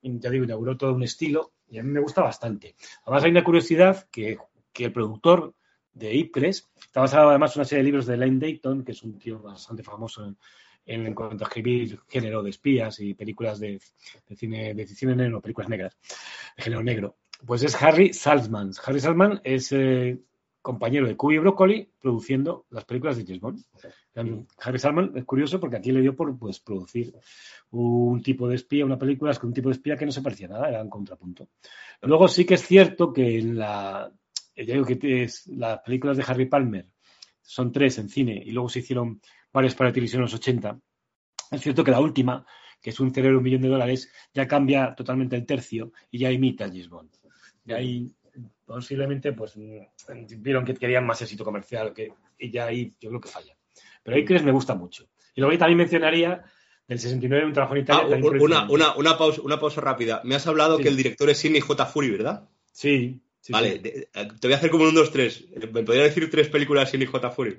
[0.03, 2.75] y ya digo, inauguró todo un estilo y a mí me gusta bastante.
[3.05, 4.39] Además hay una curiosidad que,
[4.73, 5.55] que el productor
[5.93, 9.03] de Ipcres está basado además en una serie de libros de Lane Dayton, que es
[9.03, 10.37] un tío bastante famoso en,
[10.87, 13.81] en, cuanto a escribir género de espías y películas de,
[14.29, 15.97] de cine, de cine negro, películas negras,
[16.57, 17.17] de género negro.
[17.47, 18.73] Pues es Harry Saltzman.
[18.85, 20.19] Harry Saltzman es eh,
[20.65, 24.47] compañero de Cuby Broccoli produciendo las películas de James Bond.
[24.63, 27.15] Harry Saltzman es curioso porque aquí le dio por pues, producir
[27.73, 30.47] un tipo de espía, una película con un tipo de espía que no se parecía
[30.47, 31.51] a nada, era un contrapunto.
[32.01, 34.11] Luego sí que es cierto que en la,
[34.57, 36.87] ya digo que es, las películas de Harry Palmer
[37.43, 39.21] son tres en cine y luego se hicieron
[39.53, 40.81] varias para televisión en los 80.
[41.51, 42.47] Es cierto que la última,
[42.81, 46.33] que es un cerebro un millón de dólares, ya cambia totalmente el tercio y ya
[46.33, 47.11] imita a James Bond.
[47.67, 48.15] Y ahí
[48.65, 49.55] posiblemente pues
[50.39, 53.57] vieron que querían más éxito comercial que, y ya ahí yo creo que falla.
[54.03, 55.09] Pero ahí crees me gusta mucho.
[55.35, 56.45] Y luego ahí también mencionaría
[56.87, 58.17] del 69 un trabajo en Italia.
[58.17, 60.21] Ah, una, una, una, pausa, una pausa rápida.
[60.25, 60.83] Me has hablado Sí.
[60.83, 61.87] que el director es Sidney J.
[61.87, 62.49] Fury, ¿verdad?
[62.73, 63.21] Sí.
[63.41, 63.89] sí, vale, sí.
[64.15, 65.71] eh, te voy a hacer como un 2-3.
[65.73, 67.31] ¿Me podrías decir tres películas de Sidney J.
[67.31, 67.59] Fury?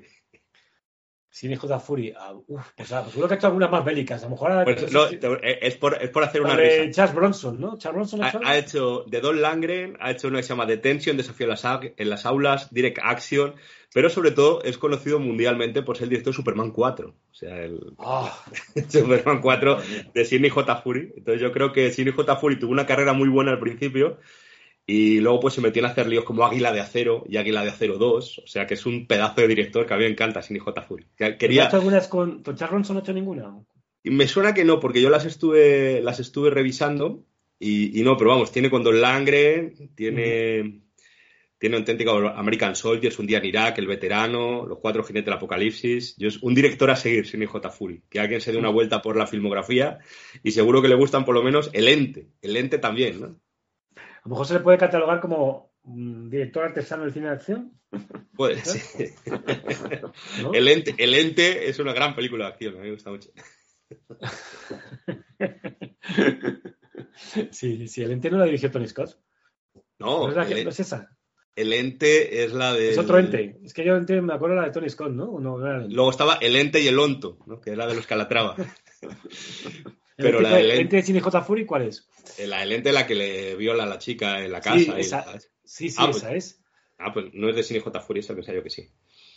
[1.38, 1.78] Cine J.
[1.80, 2.14] Fury.
[2.18, 4.22] Ah, uf, pues, ah, pues seguro que ha hecho algunas más bélicas.
[4.22, 4.64] A lo mejor.
[4.64, 6.90] Pues, no, eh, es, por, es por hacer una risa.
[6.90, 7.76] Charles Bronson, ¿no?
[7.76, 11.18] Charles Bronson ha Ha, hecho de Don Langren, ha hecho una que se llama Detention,
[11.18, 13.54] Desafío en las, au- en las aulas, Direct Action,
[13.92, 17.08] pero sobre todo es conocido mundialmente por ser el director de Superman 4.
[17.08, 18.34] O sea, el Ah,
[18.88, 19.78] Superman 4
[20.14, 20.76] de Sidney J.
[20.76, 21.12] Fury.
[21.18, 22.36] Entonces yo creo que Sidney J.
[22.36, 24.18] Fury tuvo una carrera muy buena al principio
[24.86, 27.70] y luego pues se metió en hacer líos como Águila de Acero y Águila de
[27.70, 28.38] Acero 2.
[28.44, 30.82] O sea que es un pedazo de director que a mí me encanta, Sidney J.
[30.82, 31.06] Fury.
[31.16, 32.42] Que- ¿Ha Quería, hecho algunas con.
[32.42, 33.54] ¿Con Charles no ha hecho ninguna?
[34.04, 37.24] y me suena que no, porque yo las estuve, las estuve revisando
[37.58, 40.82] y, y no, pero vamos, tiene con Don Langren, tiene,
[41.58, 46.14] tiene auténtico American Soldiers, Un día en Irak, El veterano, Los cuatro jinetes del apocalipsis.
[46.18, 47.68] Yo es un director a seguir, Sidney J.
[47.70, 48.02] Fury.
[48.08, 49.98] Que alguien se dé una vuelta por la filmografía
[50.44, 52.28] y seguro que le gustan por lo menos El Ente.
[52.42, 53.40] El Ente también, ¿no?
[54.26, 57.72] A lo mejor se le puede catalogar como mm, director artesano del cine de acción.
[58.34, 59.12] Puede ser.
[60.42, 60.52] ¿no?
[60.52, 63.30] El Ente, El Ente es una gran película de acción, a mí me gusta mucho.
[67.50, 69.18] Sí, sí, el ente no la dirigió Tony Scott.
[69.98, 71.16] No, ¿No es, el, que- no es esa?
[71.54, 72.90] el Ente es la de...
[72.90, 73.58] Es otro ente.
[73.64, 75.24] Es que yo ente me acuerdo la de Tony Scott, ¿no?
[75.30, 75.58] ¿O no?
[75.58, 77.60] Luego estaba El Ente y el Onto, ¿no?
[77.60, 78.56] que era de los Calatrava.
[80.18, 81.42] ¿El pero la del el ente- ente de Cine J.
[81.42, 82.08] Fury cuál es?
[82.46, 84.78] La El Ente la que le viola a la chica en la casa.
[84.78, 86.62] Sí, esa- sí, sí, Ah, pues- esa es.
[86.98, 88.00] Ah, pues no es de Cine J.
[88.00, 88.88] Fury, esa pensaba yo que sí.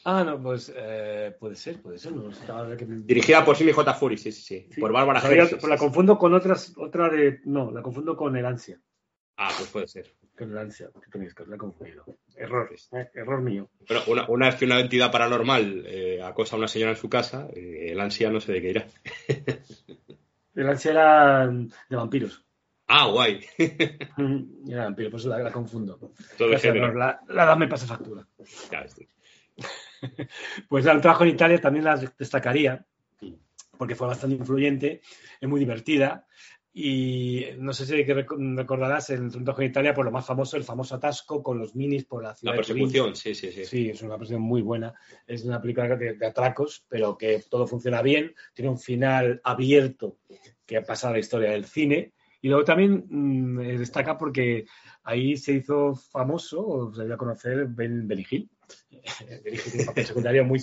[0.06, 2.14] Ah, no, pues eh, puede ser, puede ser.
[2.14, 2.30] No,
[2.78, 3.94] que- Dirigida por Cine J.
[3.94, 4.68] Fury, sí, sí, sí.
[4.74, 4.80] Sí.
[4.80, 7.42] Por Bárbara Hershey, pues la confundo con otras, otra de.
[7.44, 8.80] No, la confundo con El Ansia.
[9.36, 10.14] Ah, pues puede ser.
[10.38, 10.90] Con El Ansia,
[11.30, 12.06] Scott, la he confundido.
[12.38, 13.70] Error, eh, error mío.
[13.88, 17.10] Bueno, una, una es que una entidad paranormal eh, acosa a una señora en su
[17.10, 18.88] casa, eh, el ansia no sé de qué irá.
[20.56, 22.44] El Ansia era de vampiros.
[22.88, 23.46] Ah, guay.
[24.18, 26.00] Mm, Era vampiro, pues la, la confundo.
[26.38, 28.28] Todo Gracias, la, la edad me pasa factura.
[28.72, 29.04] Ya ves tú.
[30.70, 32.86] Pues el trabajo en Italia también la destacaría,
[33.78, 35.02] porque fue bastante influyente,
[35.42, 36.26] es muy divertida.
[36.72, 40.64] Y no sé si rec- recordarás el trabajo en Italia por lo más famoso, el
[40.64, 43.66] famoso atasco con los minis por la ciudad La de persecución, sí, sí, sí.
[43.66, 44.94] Sí, es una persecución muy buena.
[45.26, 48.34] Es una película de, de atracos, pero que todo funciona bien.
[48.54, 50.18] Tiene un final abierto
[50.66, 54.66] que pasa a la historia del cine Y luego también mm, destaca porque
[55.04, 58.50] ahí se hizo famoso, o se dio a conocer Ben, Benny Hill.
[59.44, 60.62] Tiene un papel secundario muy,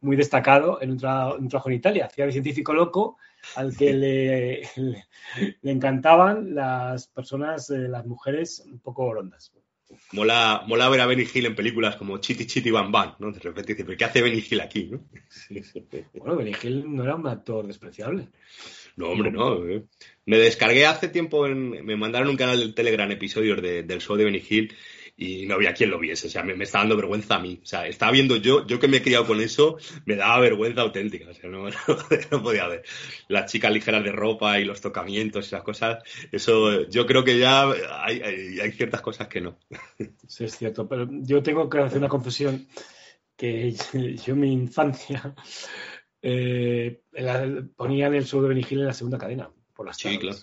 [0.00, 2.06] muy destacado en un, trabajo en Italia.
[2.06, 3.16] Hacía de científico loco
[3.56, 4.62] al que le,
[5.62, 9.52] le, encantaban las personas, eh, las mujeres un poco rondas.
[10.12, 13.30] Mola, mola ver a Benny Hill en películas como Chiti Chiti Bam Bam, ¿no?
[13.30, 14.90] De repente dice, ¿qué hace Benny Hill aquí?
[14.90, 15.06] ¿no?
[16.14, 18.28] Bueno, Benny Hill no era un actor despreciable.
[18.96, 19.66] No, hombre, no.
[19.66, 19.84] Eh.
[20.26, 24.24] Me descargué hace tiempo, en, me mandaron un canal del Telegram episodios del show de
[24.24, 24.72] Benny Hill
[25.16, 26.26] y no había quien lo viese.
[26.26, 27.60] O sea, me, me está dando vergüenza a mí.
[27.62, 30.82] O sea, estaba viendo yo, yo que me he criado con eso, me daba vergüenza
[30.82, 31.30] auténtica.
[31.30, 31.68] O sea, no,
[32.30, 32.82] no, podía ver.
[33.28, 37.38] Las chicas ligeras de ropa y los tocamientos y esas cosas, eso yo creo que
[37.38, 37.70] ya
[38.02, 39.58] hay, hay, ciertas cosas que no.
[40.26, 42.66] Sí, es cierto, pero yo tengo que hacer una confesión
[43.36, 43.72] que
[44.24, 45.34] yo en mi infancia
[46.22, 47.02] eh,
[47.76, 50.38] ponían el show de Benny en la segunda cadena por las sí, Claro.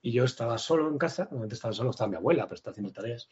[0.00, 2.92] Y yo estaba solo en casa, normalmente estaba solo, estaba mi abuela, pero está haciendo
[2.92, 3.28] tareas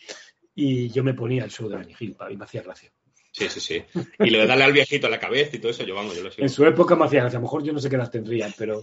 [0.56, 2.90] y yo me ponía el show de Benny Hill y me hacía gracia.
[3.30, 3.84] Sí, sí, sí.
[4.18, 6.22] Y lo de darle al viejito a la cabeza y todo eso, yo vamos, yo
[6.22, 6.40] lo sé.
[6.40, 7.36] En su época me hacía gracia.
[7.36, 8.82] A lo mejor yo no sé qué edad tendría, pero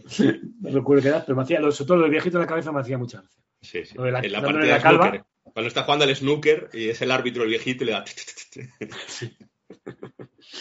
[0.61, 2.71] no recuerdo qué edad, pero me hacía, sobre todo lo del viejito a la cabeza
[2.71, 3.43] me hacía mucha gracia.
[3.61, 3.95] Sí, sí.
[3.97, 5.25] en la parte de la, calva.
[5.41, 8.05] Cuando está jugando al snooker y es el árbitro el viejito y le da.
[9.07, 9.35] sí.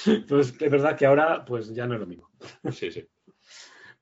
[0.07, 2.31] Entonces, es verdad que ahora, pues ya no es lo mismo.
[2.73, 3.07] Sí, sí.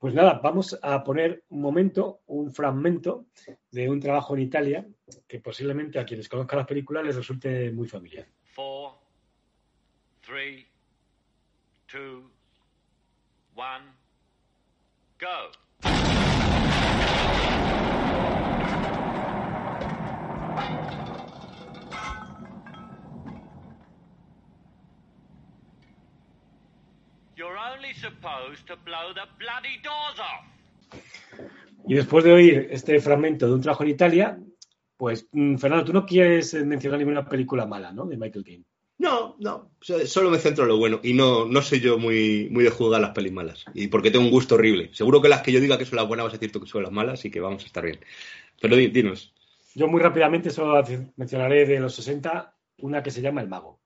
[0.00, 3.26] Pues nada, vamos a poner un momento, un fragmento
[3.70, 4.88] de un trabajo en Italia
[5.28, 8.26] que posiblemente a quienes conozcan las películas les resulte muy familiar.
[8.44, 8.94] Four,
[15.18, 15.69] go.
[31.87, 34.38] Y después de oír este fragmento de un trabajo en Italia,
[34.96, 38.05] pues mm, Fernando, tú no quieres mencionar ninguna película mala, ¿no?
[38.07, 38.64] De Michael Caine.
[38.98, 42.64] No, no, solo me centro en lo bueno y no, no soy yo muy, muy
[42.64, 44.90] de juzgar las pelis malas y porque tengo un gusto horrible.
[44.92, 46.66] Seguro que las que yo diga que son las buenas vas a decir tú que
[46.66, 48.00] son las malas y que vamos a estar bien.
[48.61, 49.33] Pero dinos.
[49.74, 50.85] Yo muy rápidamente solo
[51.16, 53.80] mencionaré de los 60 una que se llama El Mago.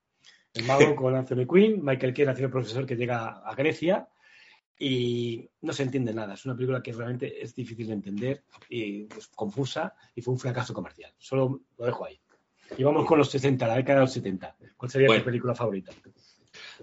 [0.54, 4.08] El mago con Anthony Quinn, Michael Caine haciendo profesor que llega a Grecia
[4.78, 6.34] y no se entiende nada.
[6.34, 10.40] Es una película que realmente es difícil de entender y pues, confusa y fue un
[10.40, 11.12] fracaso comercial.
[11.18, 12.18] Solo lo dejo ahí.
[12.78, 14.56] Y vamos con los 60, la década de los 70.
[14.76, 15.92] ¿Cuál sería tu película favorita?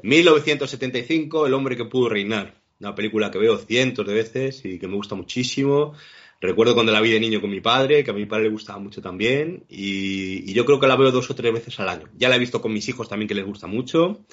[0.03, 2.61] 1975, El hombre que pudo reinar.
[2.79, 5.93] Una película que veo cientos de veces y que me gusta muchísimo.
[6.41, 8.79] Recuerdo cuando la vi de niño con mi padre, que a mi padre le gustaba
[8.79, 12.07] mucho también, y, yo creo que la veo dos o tres veces al año.
[12.17, 14.25] Ya la he visto con mis hijos también, que les gusta mucho,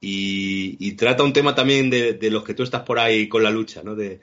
[0.00, 3.82] y, trata un tema también de, los que tú estás por ahí con la lucha,
[3.82, 3.94] ¿no?
[3.94, 4.20] De,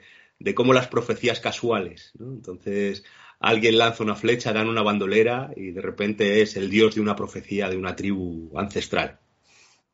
[0.56, 2.32] cómo las profecías casuales, ¿no?
[2.32, 3.04] Entonces,
[3.38, 7.14] alguien lanza una flecha, dan una bandolera, y de repente es el dios de una
[7.14, 9.20] profecía de una tribu ancestral.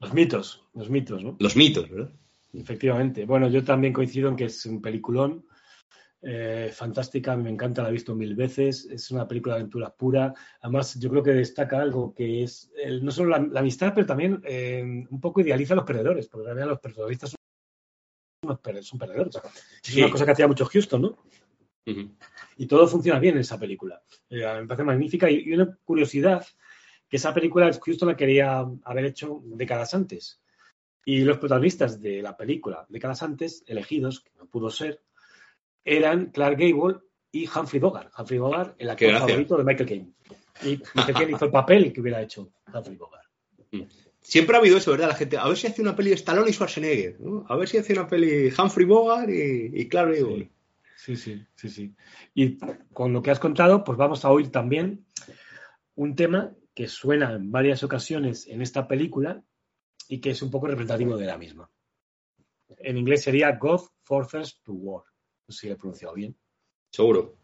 [0.01, 1.37] Los mitos, los mitos, ¿no?
[1.39, 2.11] Los mitos, ¿verdad?
[2.55, 3.27] Efectivamente.
[3.27, 5.45] Bueno, yo también coincido en que es un peliculón
[6.25, 10.33] eh, fantástica, me encanta, la he visto mil veces, es una película de aventura pura.
[10.61, 14.83] Además, yo creo que destaca algo que es no solo la, amistad, pero también eh,
[14.83, 19.41] un poco idealiza a los perdedores, porque realmente los protagonistas son, son perdedores.
[19.83, 21.19] Es una cosa que hacía mucho Houston, ¿no?
[22.57, 24.01] Y todo funciona bien en esa película.
[24.31, 25.29] Eh, me parece magnífica.
[25.29, 26.47] Y, y, una curiosidad,
[27.09, 30.41] que esa película Houston la quería haber hecho décadas antes.
[31.05, 35.03] Y los protagonistas de la película décadas antes, elegidos, que no pudo ser,
[35.85, 36.99] eran Clark Gable
[37.31, 38.13] y Humphrey Bogart.
[38.17, 40.13] Humphrey Bogart, el actor favorito de Michael Caine.
[40.63, 43.29] Y Michael Caine hizo el papel que hubiera hecho Humphrey Bogart.
[43.71, 43.83] Mm.
[44.21, 45.09] Siempre ha habido eso, ¿verdad?
[45.09, 47.45] La gente, a ver si hace una peli de Stallone y Schwarzenegger, ¿no?
[47.49, 50.51] A ver si hace una peli Humphrey Bogart y, Clark Gable.
[50.97, 51.95] Sí, sí, sí, sí.
[52.33, 52.59] Y
[52.93, 55.05] con lo que has contado, pues vamos a oír también
[55.97, 59.43] un tema que suena en varias ocasiones en esta película
[60.09, 61.69] y que es un poco representativo de la misma.
[62.79, 65.05] En inglés sería God Forces to War.
[65.49, 66.37] No sé si lo he pronunciado bien.
[66.91, 67.37] Seguro.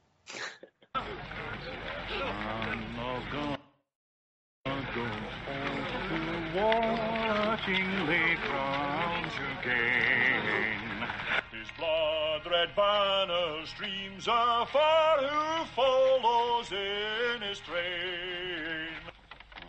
[12.58, 18.88] red banner streams afar who follows in his train.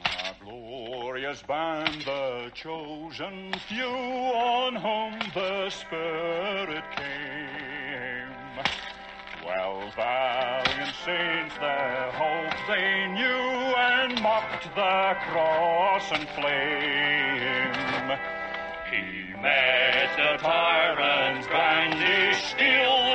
[0.05, 7.68] A glorious band, the chosen few on whom the Spirit came.
[9.49, 18.19] Twelve valiant saints their hope they knew and mocked the cross and flame.
[18.91, 23.08] He met the tyrant's bandish steel,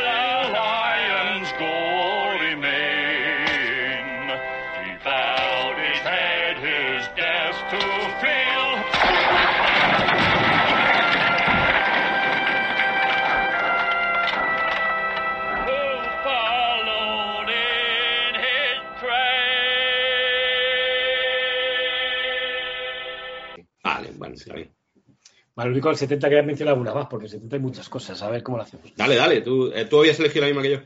[25.57, 28.21] Vale, lo único el 70 que mencionar alguna más, porque el 70 hay muchas cosas.
[28.23, 28.93] A ver cómo lo hacemos.
[28.97, 29.41] Dale, dale.
[29.41, 30.79] ¿Tú, eh, ¿tú habías elegido la misma que yo?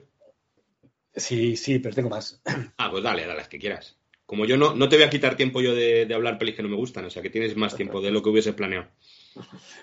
[1.14, 2.40] Sí, sí, pero tengo más.
[2.76, 3.98] Ah, pues dale, dale, las que quieras.
[4.26, 6.62] Como yo no, no te voy a quitar tiempo yo de, de hablar pelis que
[6.62, 8.88] no me gustan, o sea que tienes más tiempo de lo que hubiese planeado.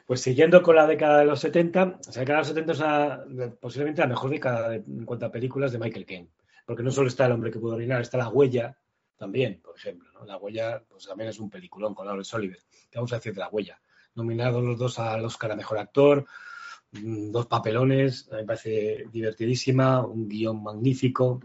[0.06, 2.71] Pues siguiendo con la década de los 70, o sea, la década de los 70
[2.74, 6.30] es una- posiblemente la mejor década de- en cuanto a películas de Michael Caine.
[6.65, 8.78] Porque no solo está El hombre que pudo orinar, está La huella
[9.17, 10.12] también, por ejemplo.
[10.13, 10.26] ¿no?
[10.26, 12.60] La huella pues también es un peliculón con Lawrence Oliver.
[12.91, 13.80] ¿Qué vamos a decir de La huella?
[14.15, 16.25] Nominados los dos al Oscar a Mejor Actor,
[16.91, 21.41] mm, dos papelones, me parece divertidísima, un guion magnífico,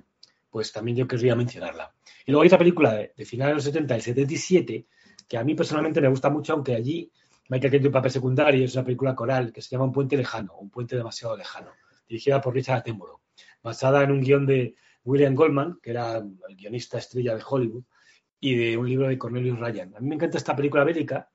[0.48, 1.92] pues también yo querría mencionarla.
[2.26, 4.86] Y luego hay otra película de, finales de los 70, el 77,
[5.28, 7.10] que a mí personalmente me gusta mucho, aunque allí
[7.48, 10.16] Michael Caine tiene un papel secundario, es una película coral que se llama Un puente
[10.16, 11.72] lejano, un puente demasiado lejano,
[12.08, 13.20] dirigida por Richard Attenborough,
[13.62, 17.84] basada en un guion de William Goldman, que era el guionista estrella de Hollywood,
[18.40, 19.94] y de un libro de Cornelius Ryan.
[19.96, 21.28] A mí me encanta esta película bélica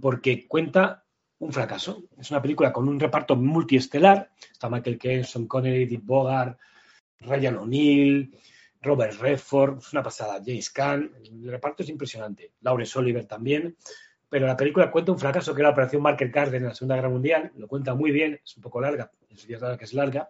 [0.00, 1.04] porque cuenta
[1.38, 2.04] un fracaso.
[2.18, 4.30] Es una película con un reparto multiestelar.
[4.50, 6.58] Está Michael Caine, Sean Connery, Dick Bogart,
[7.20, 8.36] Ryan O'Neill,
[8.80, 11.12] Robert Redford, es una pasada, James Caan.
[11.24, 12.52] El reparto es impresionante.
[12.60, 13.76] Laurence Oliver también.
[14.28, 16.96] Pero la película cuenta un fracaso que era la Operación Market Garden en la Segunda
[16.96, 17.52] Guerra Mundial.
[17.56, 20.28] Lo cuenta muy bien, es un poco larga, es verdad que es larga.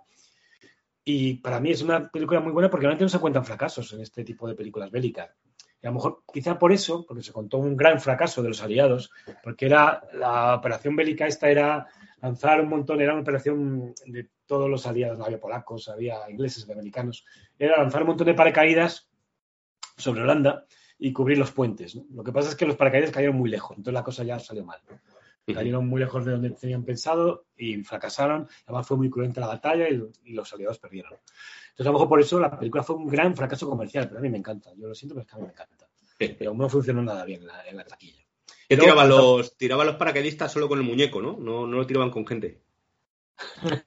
[1.03, 4.01] Y para mí es una película muy buena porque realmente no se cuentan fracasos en
[4.01, 5.31] este tipo de películas bélicas.
[5.87, 9.13] A lo mejor, quizá por eso, porque se contó un gran fracaso de los aliados,
[9.43, 11.87] porque era la operación bélica esta era
[12.21, 17.25] lanzar un montón, era una operación de todos los aliados, había polacos, había ingleses, americanos,
[17.57, 19.09] era lanzar un montón de paracaídas
[19.97, 20.67] sobre Holanda
[20.99, 21.95] y cubrir los puentes.
[22.11, 24.65] Lo que pasa es que los paracaídas cayeron muy lejos, entonces la cosa ya salió
[24.65, 24.81] mal.
[25.55, 28.49] Cayeron muy lejos de donde tenían pensado y fracasaron.
[28.67, 31.13] Además fue muy cruenta la batalla y, y los aliados perdieron.
[31.13, 34.23] Entonces a lo mejor por eso la película fue un gran fracaso comercial, pero a
[34.23, 34.71] mí me encanta.
[34.77, 35.89] Yo lo siento, pero es que a mí me encanta.
[36.19, 38.25] Pero no funcionó nada bien en la, en la taquilla.
[38.69, 41.37] Que cuando- los, tiraban los paracaidistas solo con el muñeco, ¿no?
[41.39, 42.61] No, no lo tiraban con gente.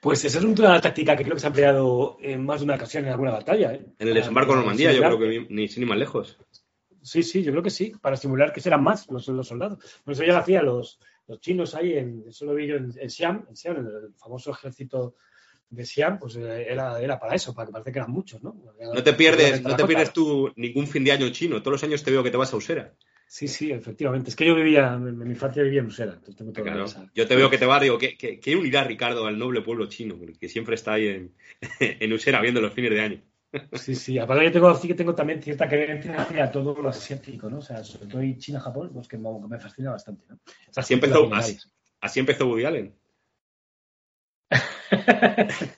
[0.00, 2.74] Pues esa es una táctica que creo que se ha empleado en más de una
[2.74, 3.72] ocasión en alguna batalla.
[3.72, 3.86] ¿eh?
[3.98, 6.38] En el desembarco de Normandía, yo creo que ni, ni sin ni más lejos.
[7.04, 9.78] Sí, sí, yo creo que sí, para simular que serán más los, los soldados.
[10.02, 12.92] Por eso ya lo hacían los, los chinos ahí, en, eso lo vi yo en,
[12.98, 15.14] en Siam, en Siam, en el famoso ejército
[15.68, 18.56] de Siam, pues eh, era, era para eso, para que parece que eran muchos, ¿no?
[18.80, 21.60] No te pierdes, no te pierdes tú ningún fin de año chino.
[21.60, 22.94] Todos los años te veo que te vas a Usera.
[23.26, 24.30] Sí, sí, efectivamente.
[24.30, 26.86] Es que yo vivía, en mi infancia vivía en Usera, entonces tengo toda Claro.
[27.14, 29.86] Yo te veo que te vas, digo, ¿qué, qué, qué unirá Ricardo al noble pueblo
[29.86, 30.18] chino?
[30.38, 31.34] Que siempre está ahí en,
[31.80, 33.22] en Usera viendo los fines de año.
[33.72, 37.48] Sí, sí, aparte yo tengo, sí que tengo también cierta creencia hacia todo lo asiático,
[37.48, 37.58] ¿no?
[37.58, 40.38] O sea, sobre todo China, Japón, pues que me, fascina bastante, ¿no?
[40.74, 41.58] Así empezó, así,
[42.00, 42.94] así empezó Woody Allen.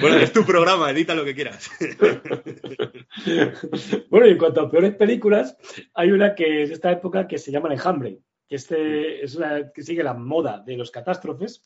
[0.00, 1.70] Bueno, es tu programa, edita lo que quieras.
[4.10, 5.56] bueno, y en cuanto a peores películas,
[5.94, 9.36] hay una que es de esta época que se llama El Enjambre, que este es
[9.36, 11.62] una que sigue la moda de los catástrofes.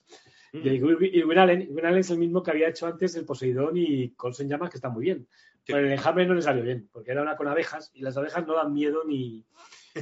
[0.53, 1.63] De Irwin Allen.
[1.63, 4.71] Irwin Allen es el mismo que había hecho antes el Poseidón y Cols en llamas,
[4.71, 5.27] que está muy bien.
[5.65, 5.73] Sí.
[5.75, 8.47] Pero el enjambre no le salió bien, porque era una con abejas y las abejas
[8.47, 9.45] no dan miedo ni,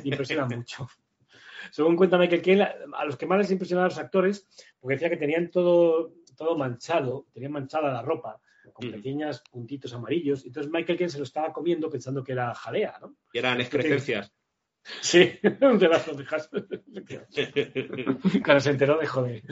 [0.04, 0.88] ni impresionan mucho.
[1.72, 2.62] Según cuenta Michael Caine,
[2.94, 4.46] a los que más les impresionaban los actores,
[4.78, 8.40] porque decía que tenían todo, todo manchado, tenían manchada la ropa,
[8.72, 8.92] con Mm.
[8.92, 10.44] pequeños puntitos amarillos.
[10.44, 13.16] y Entonces Michael Caine se lo estaba comiendo pensando que era jalea, ¿no?
[13.32, 14.32] Y eran excrescencias.
[15.01, 16.49] Sí, de las ovejas.
[18.43, 19.43] Claro, se enteró de joder.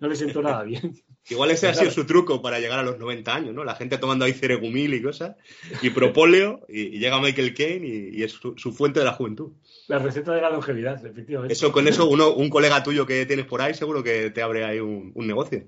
[0.00, 0.94] No le siento nada bien.
[1.28, 3.64] Igual ese ha sido su truco para llegar a los 90 años, ¿no?
[3.64, 5.36] La gente tomando ahí ceregumil y cosas,
[5.82, 9.52] y propóleo, y, llega Michael Caine y, y es su, su fuente de la juventud.
[9.88, 11.52] La receta de la longevidad, efectivamente.
[11.52, 14.64] Eso, con eso, uno, un colega tuyo que tienes por ahí seguro que te abre
[14.64, 15.64] ahí un, un negocio.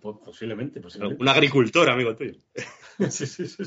[0.00, 1.22] Po- Posiblemente, posiblemente.
[1.22, 2.32] Un agricultor, amigo tuyo.
[3.10, 3.62] Sí, sí, sí.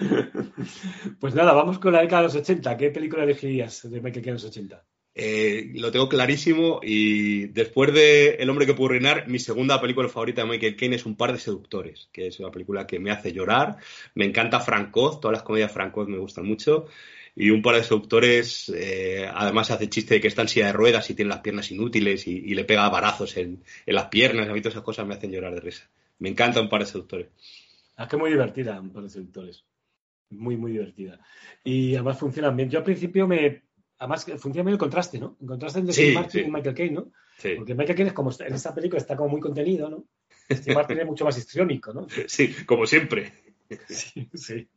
[1.20, 2.76] Pues nada, vamos con la década de los 80.
[2.76, 4.84] ¿Qué película elegirías de Michael Caine en los 80?
[5.12, 10.08] Eh, lo tengo clarísimo y después de El hombre que pudo reinar, mi segunda película
[10.08, 13.10] favorita de Michael Caine es Un par de seductores, que es una película que me
[13.10, 13.76] hace llorar.
[14.14, 16.86] Me encanta Frank Oz, todas las comedias Frank Oz me gustan mucho.
[17.36, 20.72] Y Un par de seductores, eh, además hace chiste de que está en silla de
[20.72, 24.48] ruedas y tiene las piernas inútiles y, y le pega varazos en, en las piernas.
[24.48, 25.88] A mí todas esas cosas me hacen llorar de risa.
[26.18, 27.28] Me encanta Un par de seductores.
[27.98, 29.64] Es que es muy divertida, un par de seductores.
[30.30, 31.18] Muy, muy divertida.
[31.64, 32.70] Y además funcionan bien.
[32.70, 33.64] Yo al principio me.
[33.98, 35.36] Además, funciona bien el contraste, ¿no?
[35.40, 36.48] El contraste entre Sí, Steve Martin sí.
[36.48, 37.12] y Michael Caine, ¿no?
[37.36, 40.04] Sí, Porque Michael Caine es como en esta película está como muy contenido, ¿no?
[40.50, 42.06] Steve Martin es mucho más histriónico, ¿no?
[42.26, 43.32] sí como siempre.
[43.88, 44.68] Sí, sí.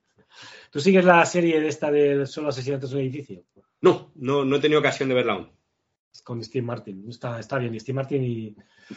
[0.69, 3.43] ¿Tú sigues la serie de esta de solo asesinatos en el edificio?
[3.81, 5.51] No, no, no he tenido ocasión de verla aún.
[6.23, 7.09] Con Steve Martin.
[7.09, 7.79] Está, está bien.
[7.79, 8.55] Steve Martin y.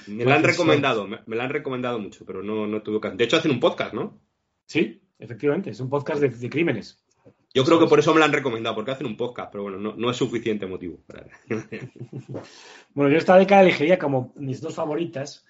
[0.08, 3.16] Me la han recomendado, me, me la han recomendado mucho, pero no, no tuve ocasión.
[3.16, 4.20] De hecho, hacen un podcast, ¿no?
[4.66, 5.70] Sí, efectivamente.
[5.70, 7.02] Es un podcast de, de crímenes.
[7.56, 9.94] Yo creo que por eso me la han recomendado, porque hacen un podcast, pero bueno,
[9.96, 11.02] no, es suficiente motivo.
[12.92, 15.46] bueno, yo esta década elegiría como mis dos favoritas,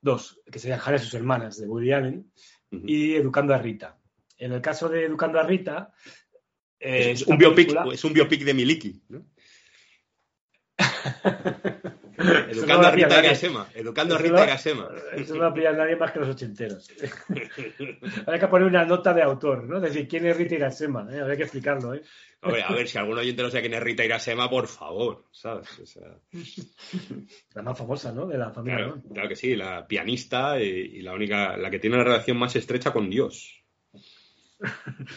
[0.00, 2.32] dos, que serían Harry y sus hermanas, de Woody Allen,
[2.70, 3.98] y Educando a Rita.
[4.38, 5.92] En el caso de Educando a Rita...
[6.78, 9.26] es, un biopic, es un biopic de Miliki, ¿no?
[12.48, 13.68] Educando a Rita Gasema.
[13.74, 14.88] Educando a Rita Gasema.
[15.16, 16.88] Eso no lo aplica nadie más que los ochenteros.
[18.26, 19.80] Hay que poner una nota de autor, ¿no?
[19.80, 21.06] Decir, ¿quién es Rita Irasema?
[21.10, 21.20] ¿Eh?
[21.20, 22.02] Habría que explicarlo, ¿eh?
[22.42, 25.98] a ver, si algún oyente no sabe quién es Rita Irasema, por favor, ¿sabes?
[27.54, 28.26] La más famosa, ¿no?
[28.26, 28.84] De la familia.
[28.84, 32.54] Claro, claro que sí, la pianista y, la única, la que tiene una relación más
[32.54, 33.62] estrecha con Dios.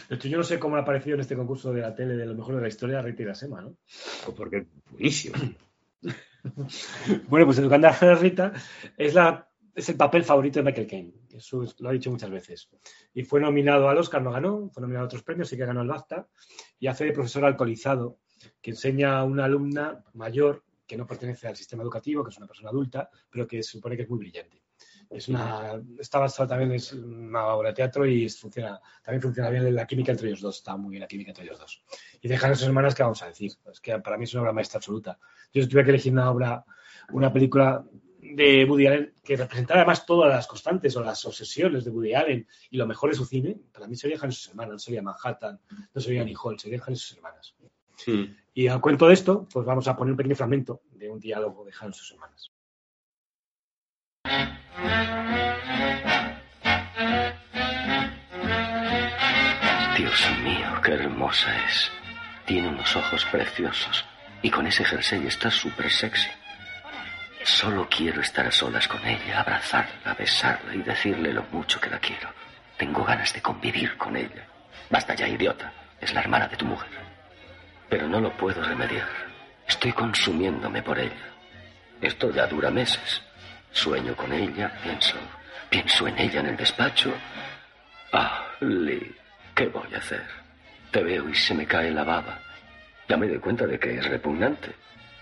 [0.08, 2.26] De hecho, yo no sé cómo ha aparecido en este concurso de la tele de
[2.26, 3.76] lo mejor de la historia Rita Irasema, ¿no?
[4.24, 5.36] Pues porque buenísimo.
[7.28, 8.52] bueno, pues Educando a Rita
[8.96, 11.14] es, la, es el papel favorito de Michael Caine.
[11.32, 12.68] Eso lo ha dicho muchas veces.
[13.14, 15.82] Y fue nominado al Oscar, no ganó, fue nominado a otros premios, sí que ganó
[15.82, 16.28] el BAFTA.
[16.78, 18.18] Y hace de profesor alcoholizado,
[18.60, 22.46] que enseña a una alumna mayor que no pertenece al sistema educativo, que es una
[22.46, 24.62] persona adulta, pero que se supone que es muy brillante.
[25.10, 29.74] Es una, está basado también es una obra de teatro y funciona, también funciona bien
[29.74, 31.82] la química entre ellos dos, está muy bien la química entre ellos dos.
[32.20, 34.52] Y dejan esas hermanas que vamos a decir, es que para mí es una obra
[34.52, 35.18] maestra absoluta.
[35.52, 36.64] Yo si tuviera que elegir una obra,
[37.10, 37.84] una película
[38.20, 42.46] de Woody Allen que representara además todas las constantes o las obsesiones de Woody Allen
[42.70, 45.02] y lo mejor de su cine, para mí sería Han y sus hermanas, no sería
[45.02, 45.60] Manhattan,
[45.94, 47.54] no sería ni Hall, sería Han y sus hermanas.
[48.54, 51.64] Y al cuento de esto, pues vamos a poner un pequeño fragmento de un diálogo
[51.64, 52.52] de Han y sus hermanas.
[60.18, 61.92] Dios mío, qué hermosa es.
[62.44, 64.04] Tiene unos ojos preciosos
[64.42, 66.28] y con ese jersey está súper sexy.
[67.44, 72.00] Solo quiero estar a solas con ella, abrazarla, besarla y decirle lo mucho que la
[72.00, 72.30] quiero.
[72.76, 74.44] Tengo ganas de convivir con ella.
[74.90, 75.72] Basta ya, idiota.
[76.00, 76.90] Es la hermana de tu mujer.
[77.88, 79.08] Pero no lo puedo remediar.
[79.68, 81.28] Estoy consumiéndome por ella.
[82.00, 83.22] Esto ya dura meses.
[83.70, 85.16] Sueño con ella, pienso,
[85.70, 87.14] pienso en ella en el despacho.
[88.12, 89.14] Ah, Lee,
[89.58, 90.22] ¿qué voy a hacer?
[90.92, 92.38] Te veo y se me cae la baba.
[93.08, 94.68] Ya me doy cuenta de que es repugnante.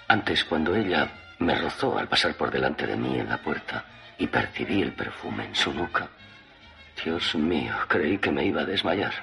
[0.08, 3.86] Antes, cuando ella me rozó al pasar por delante de mí en la puerta
[4.18, 6.10] y percibí el perfume en su nuca,
[7.02, 9.14] Dios mío, creí que me iba a desmayar.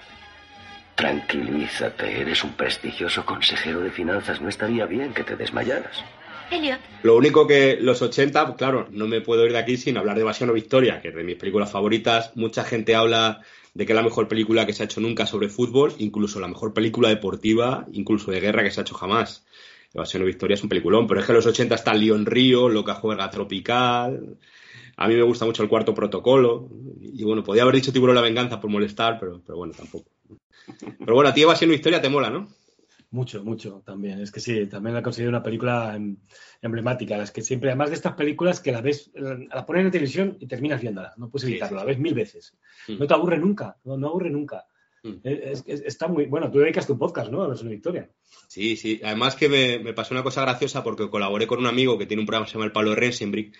[0.96, 4.42] Tranquilízate, eres un prestigioso consejero de finanzas.
[4.42, 6.04] No estaría bien que te desmayaras.
[7.04, 10.22] Lo único que los 80, claro, no me puedo ir de aquí sin hablar de
[10.22, 12.32] Evasión o Victoria, que es de mis películas favoritas.
[12.36, 13.42] Mucha gente habla
[13.74, 16.74] de que la mejor película que se ha hecho nunca sobre fútbol, incluso la mejor
[16.74, 19.46] película deportiva, incluso de guerra que se ha hecho jamás.
[19.94, 22.70] Evasión o Victoria es un peliculón, pero es que en los 80 está León Río,
[22.70, 24.38] Loca Juega Tropical.
[24.98, 26.70] A mí me gusta mucho el cuarto protocolo.
[27.02, 30.10] Y bueno, podía haber dicho Tiburón la venganza por molestar, pero, pero bueno, tampoco.
[31.00, 32.48] Pero bueno, a ti Evasión o Victoria te mola, ¿no?
[33.14, 34.20] Mucho, mucho también.
[34.22, 36.18] Es que sí, también la he considerado una película em,
[36.64, 37.16] emblemática.
[37.16, 40.48] Las que siempre, además de estas películas que la ves, la pones en televisión y
[40.48, 41.14] terminas viéndola.
[41.18, 42.58] No puedes evitarlo, la ves mil veces.
[42.88, 42.98] Mm.
[42.98, 44.66] No te aburre nunca, no, no aburre nunca.
[45.04, 45.18] Mm.
[45.24, 46.26] está muy.
[46.26, 47.44] Bueno, tú dedicas tu podcast, ¿no?
[47.44, 48.10] A una Victoria.
[48.48, 49.00] Sí, sí.
[49.04, 52.22] Además que me, me, pasó una cosa graciosa porque colaboré con un amigo que tiene
[52.22, 53.56] un programa que se llama El Palo de Rensenbrick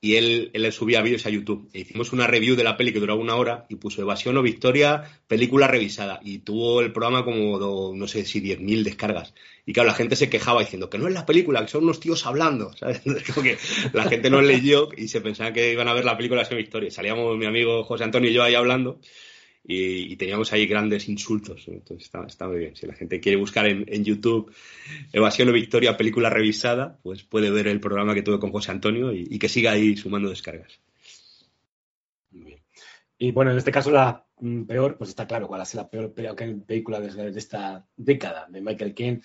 [0.00, 1.68] y él, él subía vídeos a YouTube.
[1.72, 4.42] E hicimos una review de la peli que duraba una hora y puso Evasión o
[4.42, 6.20] Victoria, película revisada.
[6.22, 9.34] Y tuvo el programa como, no sé si 10.000 descargas.
[9.66, 11.98] Y claro, la gente se quejaba diciendo que no es la película, que son unos
[11.98, 12.72] tíos hablando.
[12.76, 13.00] ¿sabes?
[13.00, 13.58] Que
[13.92, 16.90] la gente no leyó y se pensaba que iban a ver la película o Victoria.
[16.90, 19.00] Salíamos mi amigo José Antonio y yo ahí hablando
[19.70, 21.68] y, teníamos ahí grandes insultos.
[21.68, 22.74] Entonces está, muy bien.
[22.74, 24.50] Si la gente quiere buscar en, YouTube
[25.12, 29.12] Evasión o Victoria, película revisada, pues puede ver el programa que tuve con José Antonio
[29.12, 30.80] y, que siga ahí sumando descargas.
[32.30, 32.60] Muy bien.
[33.18, 36.14] Y bueno, en este caso la mm, peor, pues está claro cuál es la peor
[36.14, 39.20] película de, esta década de Michael Caine.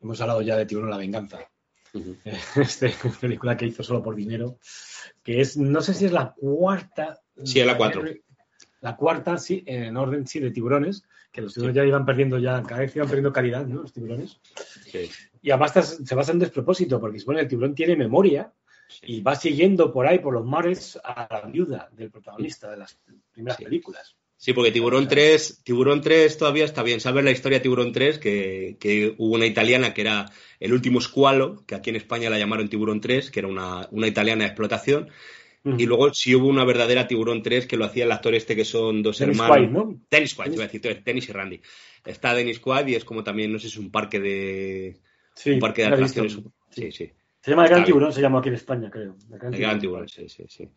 [0.00, 1.40] Hemos hablado ya de Tiburón la venganza.
[2.56, 2.88] Esta
[3.20, 4.58] película que hizo solo por dinero,
[5.22, 7.20] que es, no sé si es la cuarta.
[7.44, 8.02] Sí, es la cuatro.
[8.84, 12.62] La cuarta, sí, en orden, sí, de tiburones, que los tiburones ya iban perdiendo, ya
[12.62, 13.80] cada vez iban perdiendo calidad, ¿no?
[13.80, 14.38] Los tiburones.
[15.40, 18.52] Y además se basa en despropósito, porque supone el tiburón tiene memoria
[19.00, 22.98] y va siguiendo por ahí, por los mares, a la viuda del protagonista de las
[23.32, 24.16] primeras películas.
[24.36, 27.00] Sí, porque Tiburón 3, Tiburón 3 todavía está bien.
[27.00, 28.18] ¿Sabes la historia de Tiburón 3?
[28.18, 30.30] Que, que, hubo una italiana que era
[30.60, 34.06] el último escualo, que aquí en España la llamaron Tiburón 3, que era una, una
[34.06, 35.08] italiana de explotación,
[35.64, 38.66] y luego sí hubo una verdadera Tiburón 3 que lo hacía el actor este que
[38.66, 39.56] son dos hermanos.
[39.56, 40.00] Quaid, ¿no?
[40.10, 41.60] Dennis Quaid, iba a decir, Dennis y Randy.
[42.04, 45.00] Está Dennis Quaid y es como también, no sé si es un parque de...
[45.34, 46.38] Sí, un parque de atracciones.
[46.70, 47.10] Sí, sí.
[47.40, 49.16] Se llama el Gran Tiburón, se llama aquí en España, creo.
[49.32, 50.68] El Gran, Tiburón, sí, sí, sí.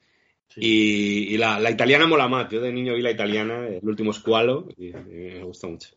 [0.55, 2.49] Y, la, la, italiana mola más.
[2.49, 5.89] Yo de niño vi la italiana, el último escualo, y, me gustó mucho.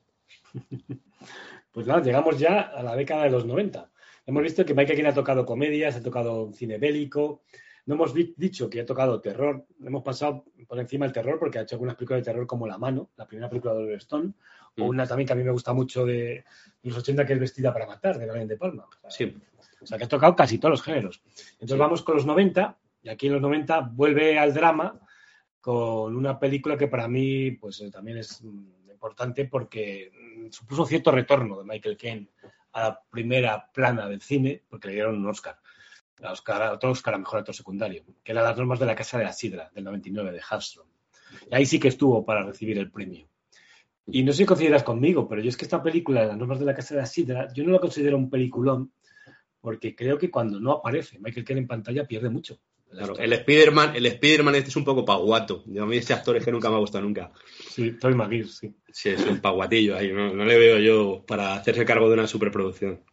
[1.73, 3.89] Pues nada, llegamos ya a la década de los 90.
[4.27, 7.43] Hemos visto que Michael Caine ha tocado comedias, ha tocado cine bélico.
[7.87, 9.67] No hemos dicho que ha tocado terror.
[9.85, 12.79] Hemos pasado por encima el terror porque ha hecho algunas películas de terror como La
[12.79, 14.33] Mano, la primera película de Oliver Stone,
[14.79, 14.89] o Mm.
[14.89, 16.45] una también que a mí me gusta mucho de
[16.83, 18.87] los 80 que es Vestida para matar, de Brian De Palma.
[19.03, 19.37] O Sí.
[19.83, 21.23] o sea, que ha tocado casi todos los géneros.
[21.53, 21.79] Entonces Sí.
[21.79, 25.01] vamos con los 90, y aquí en los 90 vuelve al drama
[25.61, 30.87] con una película que para mí pues eh, también es mm, importante porque mm, supuso
[30.87, 32.29] cierto retorno de Michael Caine
[32.73, 35.59] a la primera plana del cine, porque le dieron un Oscar.
[36.23, 38.95] A Oscar, a otro Oscar a Mejor Actor Secundario, que era Las normas de la
[38.95, 40.87] Casa de la Sidra, del 99, de Hallström.
[41.51, 43.29] Y ahí sí que estuvo para recibir el premio.
[44.07, 46.65] Y no sé si consideras conmigo, pero yo es que esta película, Las normas de
[46.67, 48.93] la Casa de la Sidra, yo no la considero un peliculón,
[49.61, 52.61] porque creo que cuando no aparece Michael Caine en pantalla pierde mucho.
[52.91, 55.63] Claro, el Spider-Man el Spider este es un poco paguato.
[55.67, 57.31] Yo, a mí ese actor es que nunca me ha gustado nunca.
[57.69, 58.75] Sí, Tobey Maguire, sí.
[58.93, 60.13] Sí, es un paguatillo ahí.
[60.13, 63.05] No, no le veo yo para hacerse cargo de una superproducción.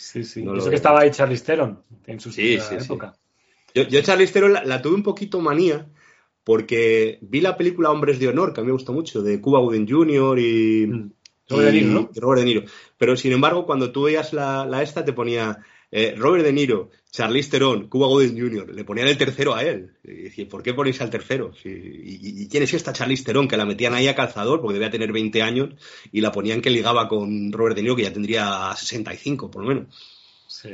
[0.00, 0.42] Sí, sí.
[0.42, 3.14] No Y Eso que estaba ahí Charlize Theron en su Sí, época.
[3.74, 5.86] Yo, yo Charlize Theron la, la tuve un poquito manía
[6.42, 9.60] porque vi la película Hombres de Honor, que a mí me gustó mucho, de Cuba
[9.60, 10.38] Gooding Jr.
[10.38, 11.10] y, Mm.
[11.48, 12.10] Robert De Niro, ¿no?
[12.14, 12.62] y Robert De Niro.
[12.96, 15.58] Pero sin embargo, cuando tú veías la, la esta, te ponía
[15.92, 18.72] eh, Robert De Niro, Charlize Theron, Cuba Gooding Jr.
[18.74, 19.92] Le ponían el tercero a él.
[20.04, 21.52] Y ¿por qué ponéis al tercero?
[21.54, 23.48] Si- y, y quién es esta Charlize Theron?
[23.48, 25.70] Que la metían ahí a calzador, porque debía tener 20 años,
[26.12, 29.68] y la ponían que ligaba con Robert De Niro, que ya tendría 65, por lo
[29.68, 29.86] menos.
[30.46, 30.70] Sí.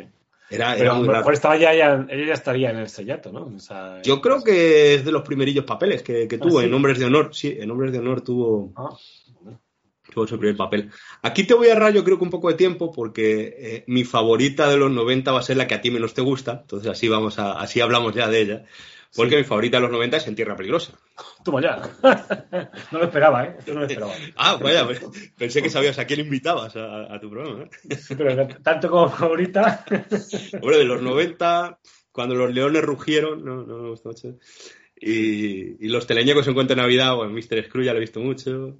[0.49, 3.47] Era, era a lo mejor estaba ya, ya- ella ya estaría en el estrellato, ¿no?
[3.57, 6.67] O sea, Yo creo que es de los primerillos papeles que, que ¿Ah, tuvo sí?
[6.67, 7.31] en Hombres de Honor.
[7.35, 8.91] Sí, en Hombres de Honor tuvo, Ah,
[10.17, 10.91] tuvo su primer papel.
[11.21, 14.03] Aquí te voy a ahorrar yo creo que un poco de tiempo porque eh, mi
[14.05, 16.61] favorita de los 90 va a ser la que a ti menos te gusta.
[16.63, 18.65] Entonces así vamos a, así hablamos ya de ella.
[19.15, 19.37] Porque Sí.
[19.37, 20.93] mi favorita de los 90 es En Tierra Peligrosa.
[21.45, 21.83] toma ya.
[22.93, 23.57] no lo esperaba, ¿eh?
[23.67, 24.13] Yo no lo esperaba.
[24.37, 24.89] Ah, vaya,
[25.37, 27.65] pensé que sabías a quién invitabas a, a tu programa.
[27.91, 27.97] ¿eh?
[27.97, 29.85] Sí, pero tanto como favorita.
[30.63, 31.79] Hombre, de los 90,
[32.11, 34.39] cuando los leones rugieron, no, no me gustó mucho.
[34.99, 37.65] Y, y los teleñecos en cuento de Navidad, bueno, Mr.
[37.67, 38.79] Scrooge ya lo he visto mucho.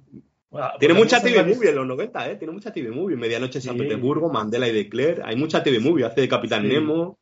[0.49, 2.35] Bueno, Tiene pues mucha TV es movie en los 90, ¿eh?
[2.37, 3.17] Tiene mucha TV movie.
[3.17, 3.77] Medianoche en San.
[3.77, 5.21] Petersburgo, Mandela y de Claire.
[5.25, 6.05] Hay mucha TV movie.
[6.05, 6.69] Hace de Capitán Sí.
[6.69, 7.19] Nemo.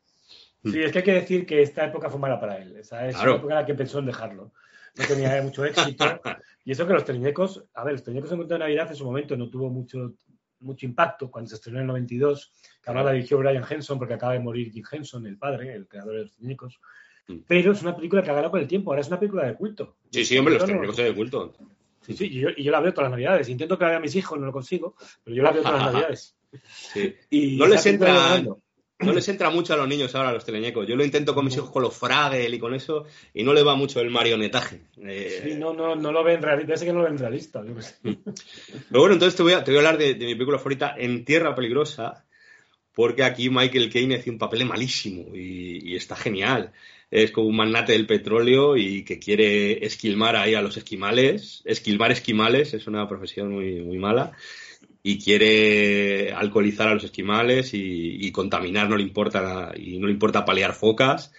[0.63, 2.75] Sí, es que hay que decir que esta época fue mala para él.
[2.77, 3.31] Esa es Claro.
[3.31, 4.51] la época en la que pensó en dejarlo.
[4.97, 6.05] No tenía mucho éxito.
[6.63, 9.05] Y eso que los teleñecos, a ver, los teleñecos en cuento de Navidad en su
[9.05, 10.13] momento no tuvo mucho,
[10.59, 12.51] mucho impacto cuando se estrenó en el 92,
[12.81, 15.87] que ahora la dirigió Brian Henson porque acaba de morir Jim Henson, el padre, el
[15.87, 16.79] creador de los teleñecos.
[17.27, 17.37] Mm.
[17.47, 19.53] Pero es una película que ha ganado con el tiempo, ahora es una película de
[19.55, 19.97] culto.
[20.11, 21.53] Sí, sí, hombre, los teleñecos son de culto.
[22.05, 23.49] Sí, sí, y yo, y yo la veo todas las navidades.
[23.49, 25.93] Intento que la vean mis hijos, no lo consigo, pero yo la veo todas las
[25.93, 26.35] navidades.
[26.93, 27.15] Sí.
[27.29, 28.43] Y No les entra-
[28.97, 30.87] No les entra mucho a los niños ahora los teleñecos.
[30.87, 33.67] Yo lo intento con mis hijos con los Fraggle y con eso, y no les
[33.67, 34.83] va mucho el marionetaje.
[35.03, 37.61] Eh, Sí, no, no, no lo ven realista, que no lo ven realista.
[37.65, 37.73] yo.
[38.03, 40.95] Pero bueno, entonces te voy a, te voy a hablar de, de mi película favorita,
[40.97, 42.25] En Tierra Peligrosa,
[42.93, 46.71] porque aquí Michael Caine hace un papel malísimo y, y está genial.
[47.11, 51.61] Es como un magnate del petróleo y que quiere esquilmar ahí a los esquimales.
[51.65, 54.33] Esquilmar esquimales es una profesión muy, muy mala.
[55.03, 60.73] Y quiere alcoholizar a los esquimales y, contaminar, no le importa, no le importa palear
[60.73, 61.31] focas.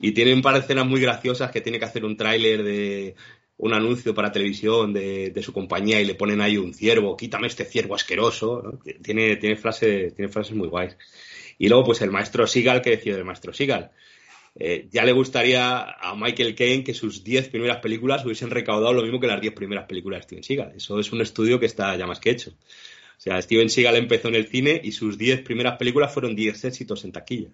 [0.00, 3.14] Y tiene un par de escenas muy graciosas que tiene que hacer un tráiler de
[3.58, 7.64] un anuncio para televisión de, su compañía y le ponen ahí un ciervo, quítame este
[7.64, 8.80] ciervo asqueroso.
[9.02, 10.96] Tiene, tiene, frase, tiene frases muy guays.
[11.58, 13.92] Y luego, pues el maestro Seagal, que decía del maestro Seagal.
[14.54, 19.02] Eh, ya le gustaría a Michael Caine que sus 10 primeras películas hubiesen recaudado lo
[19.02, 20.72] mismo que las 10 primeras películas de Steven Seagal.
[20.76, 22.50] Eso es un estudio que está ya más que hecho.
[22.50, 26.64] O sea, Steven Seagal empezó en el cine y sus 10 primeras películas fueron 10
[26.64, 27.50] éxitos en taquilla.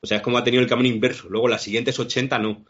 [0.00, 1.28] O sea, es como ha tenido el camino inverso.
[1.28, 2.64] Luego las siguientes 80 no.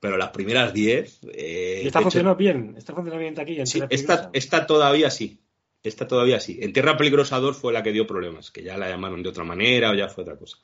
[0.00, 1.20] Pero las primeras 10...
[1.32, 2.74] Eh, ¿Y está funcionando bien?
[2.76, 4.30] ¿Está funcionando bien en Sí, Tierra esta, Peligrosa?
[4.34, 5.38] esta todavía sí.
[5.82, 6.58] Esta todavía sí.
[6.60, 9.44] En Tierra Peligrosa 2 fue la que dio problemas, que ya la llamaron de otra
[9.44, 10.58] manera o ya fue otra cosa.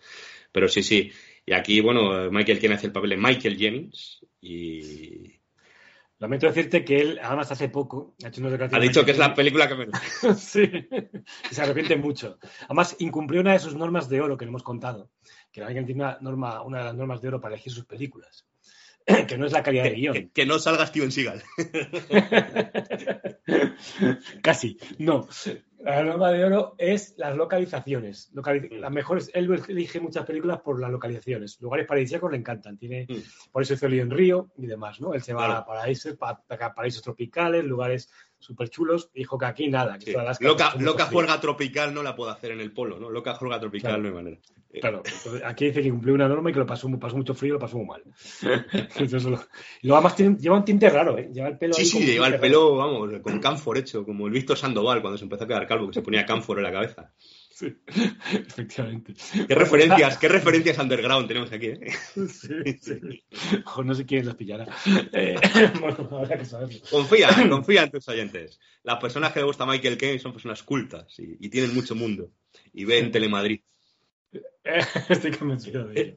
[0.52, 1.12] Pero sí, sí.
[1.50, 5.40] Y aquí, bueno, Michael Caine hace el papel de Michael Jennings y
[6.20, 9.66] Lamento decirte que él, además, hace poco ha hecho ha dicho que es la película
[9.66, 10.00] que menos.
[10.38, 10.70] Sí.
[11.50, 12.38] Y se arrepiente mucho.
[12.66, 15.10] Además, incumplió una de sus normas de oro que le hemos contado.
[15.50, 18.46] Que Michael tiene una, norma, una de las normas de oro para elegir sus películas.
[19.26, 20.14] que no es la calidad de guion.
[20.14, 21.42] Que, que no salga Steven Seagal.
[24.40, 25.26] Casi, no.
[25.82, 28.30] La norma de oro es las localizaciones.
[28.34, 28.80] Locali- Mm.
[28.80, 31.58] Las mejores, él elige muchas películas por las localizaciones.
[31.60, 32.76] Lugares paradisíacos le encantan.
[32.76, 33.50] Tiene, Mm.
[33.50, 35.14] por eso hizo Lío en Río y demás, ¿no?
[35.14, 35.60] Él se va Claro.
[35.60, 38.10] a paraísos, pa- pa- paraísos tropicales, lugares
[38.40, 39.98] súper chulos, dijo que aquí nada.
[39.98, 40.12] Que Sí.
[40.12, 43.08] todas las Loca, loca juerga tropical no la puedo hacer en el polo, ¿no?
[43.10, 44.02] Loca juerga tropical Claro.
[44.02, 44.36] no hay manera.
[44.72, 47.34] Eh, Claro, entonces, aquí dice que cumplió una norma y que lo pasó, pasó mucho
[47.34, 48.02] frío y lo pasó muy mal.
[48.96, 49.40] Entonces, lo-
[49.82, 51.28] y luego además tiene- lleva un tinte raro, ¿eh?
[51.32, 54.32] Lleva el pelo Sí, ahí sí, lleva el pelo, vamos, con cánfor hecho, como el
[54.32, 57.12] Víctor Sandoval cuando se empezó a quedar calvo, que se ponía cánfor en la cabeza.
[57.60, 57.76] Sí,
[58.48, 59.12] efectivamente.
[59.46, 61.66] ¿Qué referencias, qué referencias underground tenemos aquí?
[61.66, 61.92] eh?
[62.26, 63.22] Sí, sí.
[63.66, 64.66] Ojo, no sé quién los pillará.
[65.12, 65.34] Eh,
[65.80, 66.80] bueno, habrá que saberlo.
[66.90, 68.58] Confía, confía en tus oyentes.
[68.82, 72.30] Las personas que le gusta Michael Caine son personas cultas y, y tienen mucho mundo.
[72.72, 73.60] Y ven Telemadrid.
[74.32, 74.40] Eh,
[75.10, 76.14] Estoy convencido de ello.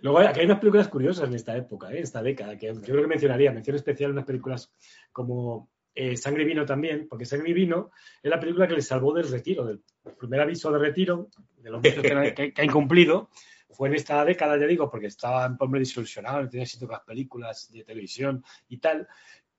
[0.00, 2.00] Luego hay, aquí hay unas películas curiosas en esta época, ¿eh?
[2.00, 4.72] esta década, que yo creo que mencionaría, mención especial unas películas
[5.12, 7.90] como eh, Sangre y Vino también, porque Sangre y Vino
[8.22, 9.82] es la película que le salvó del retiro, del
[10.18, 11.28] primer aviso de retiro,
[11.58, 13.30] de los muchos que, han- que- que ha incumplido.
[13.70, 17.00] Fue en esta década, ya digo, porque estaba en hombre desilusionado, no tenía con las
[17.00, 19.08] películas de televisión y tal.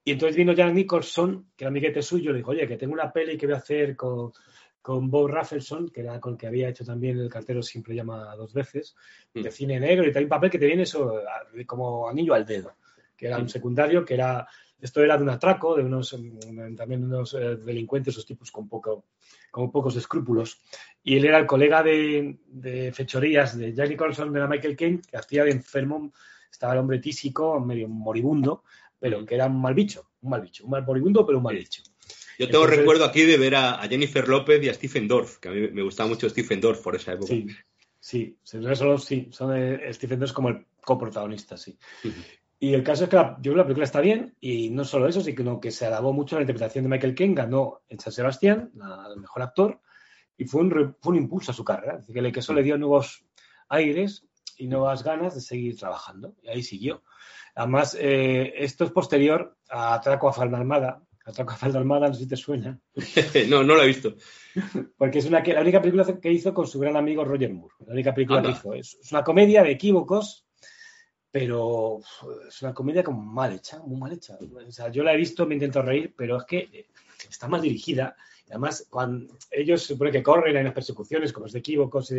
[0.06, 3.12] Y entonces vino Jack Nicholson, que era amiguete suyo, le dijo, oye, que tengo una
[3.12, 4.32] peli que voy a hacer con,
[4.82, 8.36] con Bob Rafelson, que era con el que había hecho también El cartero siempre llama
[8.36, 8.96] dos veces,
[9.34, 9.52] de Mm.
[9.52, 11.20] cine negro, y tal, un papel que te viene eso
[11.66, 12.76] como anillo al dedo,
[13.18, 13.50] que era un Mm.
[13.50, 14.48] secundario, que era,
[14.82, 18.68] esto era de un atraco, de unos, mm, también unos eh, delincuentes, esos tipos con
[18.68, 19.06] poco,
[19.52, 20.62] con pocos escrúpulos,
[21.04, 25.02] y él era el colega de, de fechorías de Jack Nicholson, de la Michael Caine,
[25.10, 26.14] que hacía de enfermo,
[26.52, 28.64] estaba el hombre tísico, medio moribundo,
[29.00, 31.56] pero que era un mal bicho, un mal bicho, un mal moribundo, pero un mal
[31.56, 31.82] bicho.
[32.38, 35.38] Yo tengo Entonces- recuerdo aquí de ver a, a Jennifer López y a Stephen Dorff,
[35.40, 37.28] que a mí me gustaba mucho Stephen Dorff por esa época.
[37.28, 37.48] Sí,
[38.00, 41.78] sí, solo, sí, son de Stephen Dorff como el coprotagonista, sí.
[42.04, 42.14] Ujú.
[42.60, 44.86] Y el caso es que la, yo creo que la película está bien y no
[44.86, 48.14] solo eso, sino que se alabó mucho la interpretación de Michael Caine, ganó en San
[48.14, 48.72] Sebastián
[49.14, 49.82] el mejor actor
[50.38, 52.78] y fue un, fue un impulso a su carrera, que, le- que eso le dio
[52.78, 53.26] nuevos
[53.70, 54.26] aires
[54.58, 57.04] y nuevas ganas de seguir trabajando y ahí siguió.
[57.56, 61.02] Además, eh, esto es posterior a Atraco a Falda Armada.
[61.26, 62.80] Atraco a Falda Armada, no sé si te suena.
[63.50, 64.16] no, no lo he visto.
[64.98, 67.76] Porque es una, la única película que hizo con su gran amigo Roger Moore.
[67.86, 68.52] La única película Anda.
[68.52, 68.74] que hizo.
[68.74, 70.45] Es, es una comedia de equívocos,
[71.36, 72.00] pero
[72.48, 74.38] es una comedia como mal hecha, muy mal hecha.
[74.40, 76.86] O sea, yo la he visto, me intento reír, pero es que eh,
[77.30, 78.16] está mal dirigida.
[78.48, 82.10] Además, cuando ellos se supone que corren, hay unas persecuciones, como es de equívocos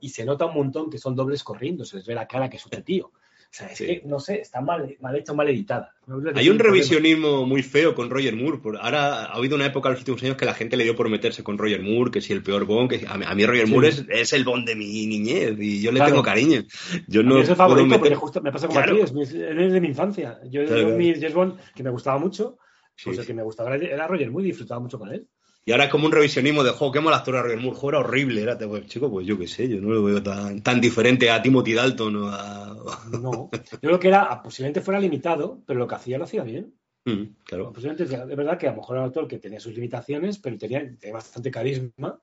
[0.00, 2.58] y se nota un montón que son dobles corriendo, se les ve la cara que
[2.58, 3.10] es otro tío.
[3.52, 3.86] Sea, es Sí.
[3.86, 5.92] que, no sé, está mal, mal hecha, mal editada.
[6.36, 8.60] Hay un revisionismo muy feo con Roger Moore.
[8.80, 11.08] Ahora ha habido una época en los últimos años que la gente le dio por
[11.08, 13.66] meterse con Roger Moore, que si el peor Bond, que a mí, a mí Roger
[13.66, 13.72] Sí.
[13.72, 16.12] Moore es, es el Bond de mi niñez y yo le Claro.
[16.12, 16.62] tengo cariño.
[17.08, 18.96] Yo no es el favorito, meter- porque justo me pasa como Claro.
[19.02, 19.32] es, es
[19.72, 20.38] de mi infancia.
[20.48, 22.56] Yo, Claro, yo mi James Bond, que me gustaba mucho,
[23.02, 23.20] pues Sí.
[23.20, 25.26] el que me gustaba era Roger Moore y disfrutaba mucho con él.
[25.64, 28.42] Y ahora es como un revisionismo de, jo, qué mal actor Roger Moore, era horrible,
[28.42, 31.42] era, pues, chico, pues yo qué sé, yo no lo veo tan, tan diferente a
[31.42, 32.76] Timothy Dalton o a...
[33.20, 36.74] No, yo creo que era, posiblemente fuera limitado, pero lo que hacía lo hacía bien.
[37.04, 37.72] Mm, claro.
[37.72, 40.56] Posiblemente, es verdad que a lo mejor era un actor que tenía sus limitaciones, pero
[40.58, 42.20] tenía, tenía bastante carisma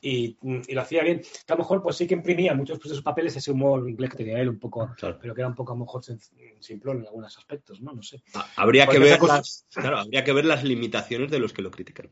[0.00, 0.38] y,
[0.68, 1.20] y lo hacía bien.
[1.20, 3.88] Que a lo mejor pues sí que imprimía muchos pues, de sus papeles ese humor
[3.88, 5.18] inglés que tenía él un poco, Claro.
[5.20, 6.02] pero que era un poco a lo mejor
[6.60, 7.92] simplón en algunos aspectos, ¿no?
[7.92, 8.22] No sé.
[8.34, 11.70] Ha- Habría que, ver las, claro, habría que ver las limitaciones de los que lo
[11.70, 12.08] critican.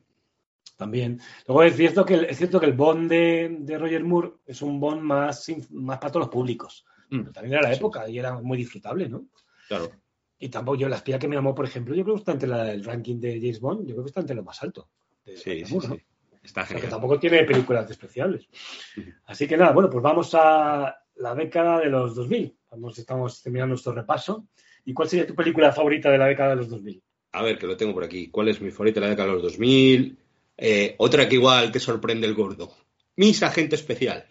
[0.78, 1.20] También.
[1.46, 4.62] Luego es cierto que el, es cierto que el Bond de, de Roger Moore es
[4.62, 6.86] un Bond más, más para todos los públicos.
[7.10, 7.78] Mm, Pero también era la Sí.
[7.78, 9.26] época y era muy disfrutable, ¿no?
[9.66, 9.90] Claro.
[10.38, 12.48] Y tampoco yo, la espía que me llamó, por ejemplo, yo creo que está entre
[12.48, 14.88] la, el ranking de James Bond, yo creo que está entre lo más alto.
[15.26, 15.92] de Sí, sí, Moore, sí.
[15.94, 16.38] ¿no?
[16.44, 16.90] Está O sea, que genial.
[16.90, 18.48] tampoco tiene películas despreciables.
[19.26, 22.56] Así que nada, bueno, pues vamos a la década de los 2000.
[22.70, 24.46] Vamos, estamos terminando nuestro repaso.
[24.84, 27.02] ¿Y cuál sería tu película favorita de la década de los 2000?
[27.32, 28.30] A ver, que lo tengo por aquí.
[28.30, 30.18] ¿Cuál es mi favorita de la década de los 2000?
[30.58, 32.76] Eh, otra que igual te sorprende el gordo.
[33.16, 34.26] Mis agente especial.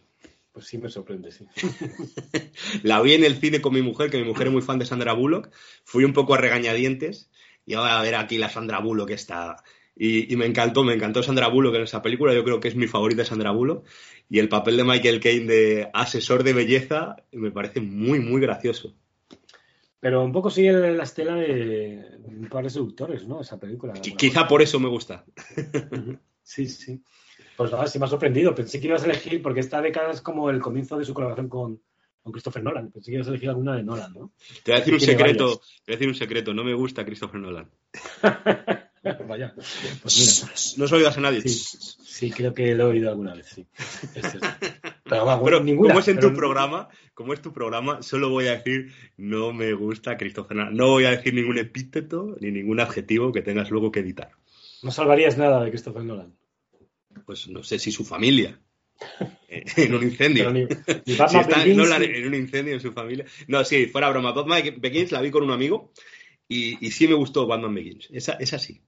[0.52, 1.46] Pues sí me sorprende, sí.
[2.84, 4.86] La vi en el cine con mi mujer, que mi mujer es muy fan de
[4.86, 5.50] Sandra Bullock.
[5.84, 7.30] Fui un poco a regañadientes.
[7.66, 9.64] Y ahora a ver aquí la Sandra Bullock está.
[9.96, 12.34] Y, y me encantó, me encantó Sandra Bullock en esa película.
[12.34, 13.86] Yo creo que es mi favorita Sandra Bullock.
[14.30, 18.94] Y el papel de Michael Caine de asesor de belleza me parece muy, muy gracioso.
[20.00, 23.42] Pero un poco sigue la estela de un par de seductores, ¿no?
[23.42, 23.94] Esa película.
[23.94, 25.26] Qui- Quizá por eso me gusta.
[26.44, 27.02] Sí, sí.
[27.56, 28.54] Pues nada, sí me ha sorprendido.
[28.54, 31.50] Pensé que ibas a elegir, porque esta década es como el comienzo de su colaboración
[31.50, 31.82] con,
[32.22, 32.92] con Christopher Nolan.
[32.92, 34.32] Pensé que ibas a elegir alguna de Nolan, ¿no?
[34.64, 35.46] Te voy a decir un secreto.
[35.84, 36.54] Te voy a decir un secreto.
[36.54, 37.70] No me gusta Christopher Nolan.
[39.28, 39.54] Vaya.
[40.02, 40.54] Pues mira.
[40.78, 41.42] No soy a nadie.
[41.42, 41.50] Sí,
[42.06, 43.66] sí, creo que lo he oído alguna vez, sí.
[45.10, 45.90] Pero, ninguna.
[45.90, 49.54] como es en pero- tu programa, como es tu programa, solo voy a decir no
[49.54, 50.76] me gusta Christopher Nolan.
[50.76, 54.32] No voy a decir ningún epíteto ni ningún adjetivo que tengas luego que editar.
[54.84, 56.36] No salvarías nada de Christopher Nolan.
[57.26, 58.60] Pues no sé si su familia.
[59.48, 60.52] eh, en un incendio.
[60.52, 60.68] Ni, ni
[61.06, 63.26] Si está Begins, Nolan ni- en un incendio en su familia.
[63.48, 64.34] No, sí, fuera broma.
[64.34, 65.92] Batman Begins la vi con un amigo
[66.50, 68.08] Y, y sí me gustó Batman Begins.
[68.12, 68.82] Esa, esa sí.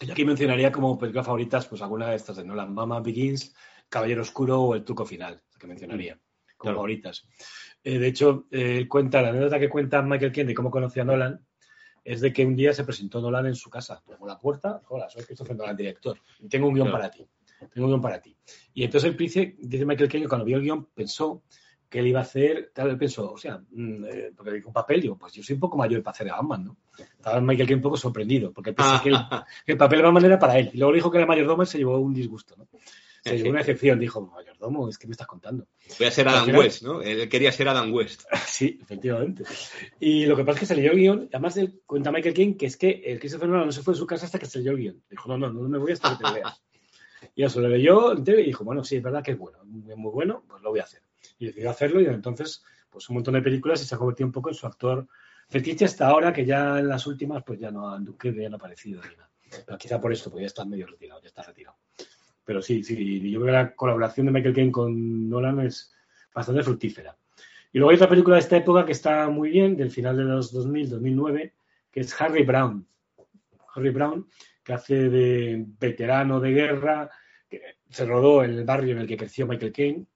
[0.00, 3.54] Yo aquí mencionaría como películas favoritas, pues alguna de estas de Nolan, Batman Begins,
[3.88, 6.14] Caballero Oscuro o El Truco Final, que mencionaría
[6.56, 6.76] como Claro.
[6.78, 7.26] favoritas.
[7.84, 11.04] Eh, de hecho, eh, cuenta, la anécdota que cuenta Michael Caine de cómo conoció a
[11.04, 11.46] Nolan
[12.02, 15.08] es de que un día se presentó Nolan en su casa, tocó la puerta, hola,
[15.10, 16.98] soy Christopher Nolan, director, tengo un guion Claro.
[16.98, 17.26] para ti,
[17.72, 18.34] tengo un guion para ti.
[18.72, 21.42] Y entonces él dice, dice Michael Caine que cuando vio el guion pensó
[21.90, 24.72] que él iba a hacer, tal, él pensó, o sea, mm, eh, porque dijo un
[24.72, 26.76] papel, digo, pues yo soy un poco mayor para hacer a Batman, ¿no?
[26.96, 29.16] Estaba Michael Caine un poco sorprendido, porque pensé que el,
[29.66, 30.70] que el papel de Batman era para él.
[30.72, 32.68] Y luego le dijo que era mayordomo y se llevó un disgusto, ¿no?
[33.22, 35.66] Se llevó una excepción, dijo, mayordomo, es que me estás contando.
[35.98, 37.02] Voy a ser Adam final- West, ¿no?
[37.02, 38.22] Él quería ser Adam West.
[38.46, 39.44] Sí, efectivamente.
[39.98, 42.54] Y lo que pasa es que se leyó el guion, además él cuenta Michael King
[42.54, 44.58] que es que el Christopher Nolan no se fue de su casa hasta que se
[44.60, 45.02] leyó el guion.
[45.10, 46.62] Dijo, no, no, no me voy hasta que te veas.
[47.34, 50.10] Y eso lo leyó y dijo, bueno, sí, es verdad que es bueno, es muy
[50.10, 51.02] bueno, pues lo voy a hacer.
[51.40, 54.32] Y decidió hacerlo y entonces, pues un montón de películas y se ha convertido un
[54.32, 55.08] poco en su actor
[55.48, 58.56] fetiche hasta ahora, que ya en las últimas, pues ya no han, que no ha
[58.56, 59.30] aparecido ni nada.
[59.66, 61.76] Pero quizá por esto, porque ya está medio retirado, ya está retirado.
[62.44, 65.92] Pero sí, sí, yo creo que la colaboración de Michael Caine con Nolan es
[66.32, 67.16] bastante fructífera.
[67.72, 70.24] Y luego hay otra película de esta época que está muy bien, del final de
[70.24, 71.54] los 2000, 2009,
[71.90, 72.86] que es Harry Brown.
[73.74, 74.28] Harry Brown,
[74.62, 77.10] que hace de veterano de guerra,
[77.48, 80.06] que se rodó en el barrio en el que creció Michael Caine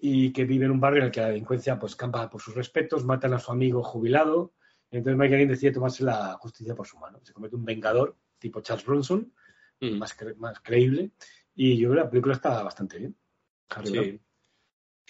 [0.00, 2.54] y que vive en un barrio en el que la delincuencia pues campa por sus
[2.54, 4.54] respetos, matan a su amigo jubilado.
[4.90, 7.20] Y entonces Michael Caine decide tomarse la justicia por su mano.
[7.22, 9.32] Se convierte en un vengador tipo Charles Bronson,
[9.82, 9.98] Mm.
[9.98, 11.12] más, cre- más creíble.
[11.54, 13.16] Y yo creo que la película está bastante bien.
[13.84, 14.20] Sí.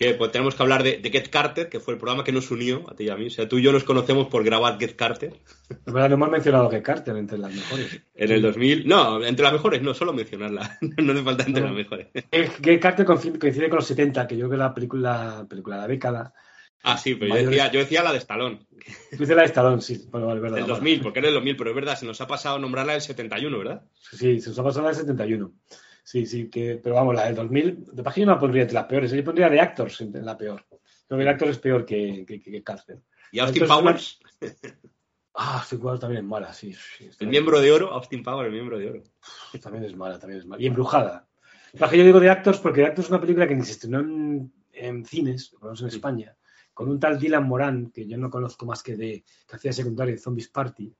[0.01, 2.51] Que pues, tenemos que hablar de, de Get Carter, que fue el programa que nos
[2.51, 3.27] unió a ti y a mí.
[3.27, 5.35] O sea, tú y yo nos conocemos por grabar Get Carter
[5.69, 8.01] Es verdad, no hemos mencionado que Carter entre las mejores.
[8.15, 8.89] en el 2000.
[8.89, 10.79] No, entre las mejores, no, solo mencionarla.
[11.03, 11.67] no hace falta entre No.
[11.69, 12.07] las mejores.
[12.63, 15.89] Que Carter coincide con los 70, que yo creo que la película, película de la
[15.89, 16.33] década.
[16.83, 18.61] Ah, sí, pero yo decía, yo decía la de Stallone,
[19.11, 20.09] Tú dices la de Stallone, sí.
[20.11, 20.57] Bueno, es verdad.
[20.57, 20.75] del vale.
[20.77, 23.59] 2000, porque era del 2000, pero es verdad, se nos ha pasado nombrarla del 71,
[23.59, 23.83] ¿verdad?
[24.01, 25.53] Sí, se nos ha pasado la del 71.
[26.11, 28.75] Sí, sí, que, pero vamos, la del 2000, de página yo no la pondría entre
[28.75, 30.67] las peores, yo pondría de Actors en la peor.
[31.07, 33.01] Creo que el Actor es peor que, que, que Carter.
[33.31, 34.19] Y Austin Powers,
[35.35, 36.75] Ah, Austin Powers también es mala, sí.
[36.99, 37.31] el bien.
[37.31, 39.03] miembro de oro, Austin Powers, el miembro de oro.
[39.63, 40.61] También es mala, también es mala.
[40.61, 41.29] Y embrujada.
[41.73, 44.01] Que yo digo de Actors porque de Actors es una película que ni se estrenó
[44.01, 46.37] en, en cines, por lo menos en España,
[46.75, 50.13] con un tal Dylan Moran, que yo no conozco más que de que hacía secundario
[50.17, 50.93] de Zombies Party.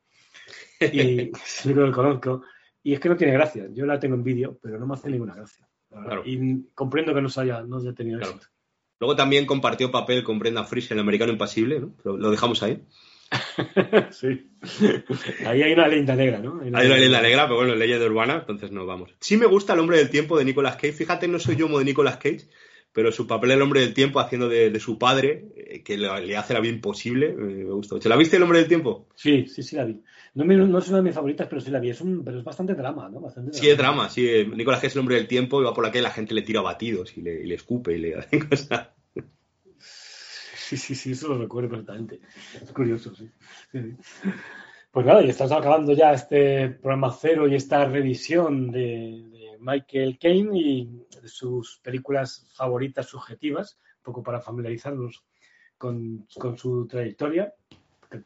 [0.81, 2.43] Y sí que lo conozco.
[2.83, 3.67] Y es que no tiene gracia.
[3.73, 5.69] Yo la tengo en vídeo, pero no me hace ninguna gracia.
[5.91, 6.23] Claro.
[6.25, 8.35] Y comprendo que no se haya, no haya tenido Claro.
[8.37, 8.53] éxito.
[9.01, 11.95] Luego también compartió papel con Brenda Fraser, el americano impasible, ¿no?
[12.05, 12.83] Lo, lo dejamos ahí.
[14.11, 14.51] sí.
[15.47, 16.61] Ahí hay una leyenda negra, ¿no?
[16.63, 19.11] Hay una leyenda negra, pero bueno, leyenda urbana, entonces no vamos.
[19.21, 20.93] Sí me gusta El hombre del tiempo de Nicolas Cage.
[20.93, 22.49] Fíjate, no soy yo como de Nicolas Cage,
[22.93, 26.27] pero su papel El hombre del tiempo haciendo de, de su padre, eh, que le,
[26.27, 28.09] le hace la vida imposible, eh, me gusta mucho.
[28.09, 29.09] ¿La viste El hombre del tiempo?
[29.15, 30.01] Sí, sí, sí la vi.
[30.35, 31.91] No, es una de mis favoritas, pero sí la vi.
[31.91, 33.21] Es un, pero es bastante drama, ¿no?
[33.21, 34.47] Bastante Sí, es drama, sí.
[34.55, 36.43] Nicolas Cage es el hombre del tiempo y va por la que la gente le
[36.43, 38.91] tira batidos y le, y le escupe y le hace cosas.
[40.55, 42.21] Sí, sí, sí, eso lo recuerdo perfectamente.
[42.63, 43.29] Es curioso, sí.
[43.73, 44.31] Sí, sí.
[44.93, 50.19] Pues nada, y estamos acabando ya este programa cero y esta revisión de, de Michael
[50.19, 55.25] Caine y de sus películas favoritas subjetivas, un poco para familiarizarnos
[55.79, 57.60] con, con su trayectoria, que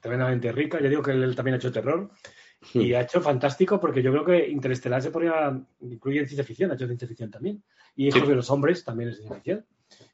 [0.00, 0.80] tremendamente rica.
[0.80, 2.10] Ya digo que él también ha hecho terror
[2.72, 6.70] y ha hecho fantástico porque yo creo que Interestelar se ponía, incluye en ciencia ficción,
[6.70, 7.62] ha hecho ciencia ficción también.
[7.96, 8.28] Y Hijos Sí.
[8.28, 9.66] de los Hombres también es ciencia ficción.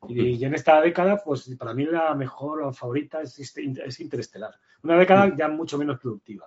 [0.08, 4.00] Y, y en esta década, pues para mí la mejor o favorita es, este- es
[4.00, 4.54] Interestelar.
[4.82, 6.46] Una década ya mucho menos productiva.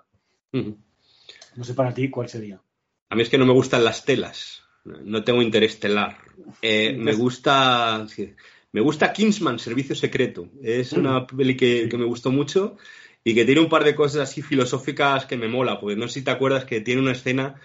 [1.55, 2.61] No sé para ti cuál sería.
[3.09, 4.63] A mí es que no me gustan las telas.
[4.85, 6.17] No tengo interés estelar.
[6.61, 8.05] Eh, me gusta.
[8.09, 8.33] sí,
[8.71, 10.49] me gusta Kingsman, Servicio Secreto.
[10.61, 12.77] Es una peli que, que me gustó mucho
[13.23, 15.79] y que tiene un par de cosas así filosóficas que me mola.
[15.79, 17.55] Porque no sé si te acuerdas que tiene una escena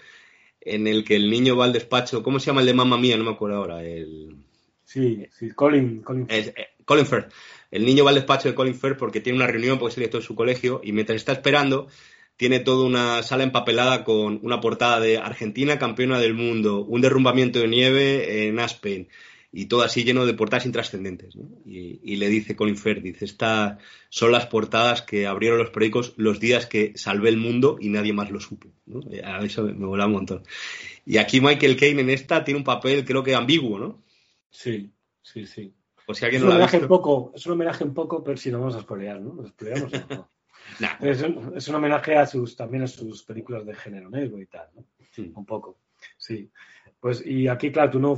[0.61, 2.23] en el que el niño va al despacho.
[2.23, 3.17] ¿Cómo se llama el de mamá mía?
[3.17, 3.83] No me acuerdo ahora.
[3.83, 4.37] El,
[4.89, 6.01] Sí, sí, Colin.
[6.01, 7.31] Colin es, eh, Colin Firth.
[7.69, 10.01] El niño va al despacho de Colin Firth porque tiene una reunión, porque es el
[10.01, 11.89] director de su colegio, y mientras está esperando,
[12.37, 17.59] tiene toda una sala empapelada con una portada de Argentina, campeona del mundo, un derrumbamiento
[17.59, 19.09] de nieve en Aspen,
[19.51, 21.35] y todo así lleno de portadas intrascendentes.
[21.35, 21.49] ¿no?
[21.65, 23.77] Y, y le dice Colin Firth, dice, estas
[24.09, 28.13] son las portadas que abrieron los periódicos los días que salvé el mundo y nadie
[28.13, 28.69] más lo supo.
[28.85, 29.01] ¿no?
[29.11, 30.43] Eh, A eso me mola un montón.
[31.05, 34.03] Y aquí Michael Caine en esta tiene un papel, creo que ambiguo, ¿no?
[34.51, 34.91] Sí,
[35.21, 35.73] sí, sí.
[36.05, 36.93] Por si Es alguien un no lo ha homenaje visto.
[36.93, 39.33] un poco, es un homenaje un poco, pero si no vamos a spoilear, ¿no?
[39.35, 39.51] ¿Lo?
[40.79, 40.97] Nah.
[41.01, 44.45] Es un, es un homenaje a sus, también a sus películas de género negro y
[44.45, 44.85] tal, ¿no?
[45.11, 45.31] Sí.
[45.35, 45.79] Un poco,
[46.17, 46.49] sí.
[46.99, 48.17] Pues, y aquí, claro, tú no,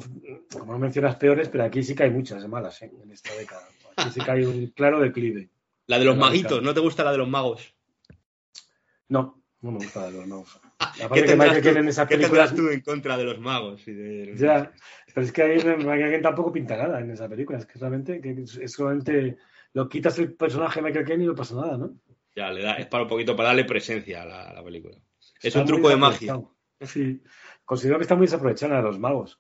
[0.52, 2.92] como no mencionas peores, pero aquí sí que hay muchas malas, ¿eh?
[3.04, 3.68] En esta década.
[3.96, 5.50] Aquí sí que hay un claro declive.
[5.86, 6.64] La de los Claro, maguitos.
[6.64, 7.76] ¿no te gusta la de los magos?
[9.10, 10.60] No, no me gusta de los magos.
[11.14, 13.88] ¿Qué tendrás, tú, en esa ¿qué tendrás tú en contra de los magos?
[13.88, 14.36] Y de...
[14.36, 14.72] Ya,
[15.14, 17.60] pero es que ahí Michael tampoco pinta nada en esa película.
[17.60, 19.38] Es que realmente, que es solamente
[19.74, 21.96] lo quitas el personaje de Michael Caine y no pasa nada, ¿no?
[22.36, 24.98] Ya, le da, es para un poquito para darle presencia a la, película.
[25.42, 26.42] Es un truco de magia.
[26.80, 27.22] Sí,
[27.72, 29.40] considero que está muy desaprovechada de los magos.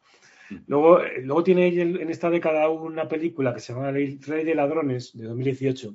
[0.49, 0.55] Mm.
[0.67, 4.55] Luego, eh, luego tiene en esta década una película que se llama El Rey de
[4.55, 5.93] Ladrones de 2018,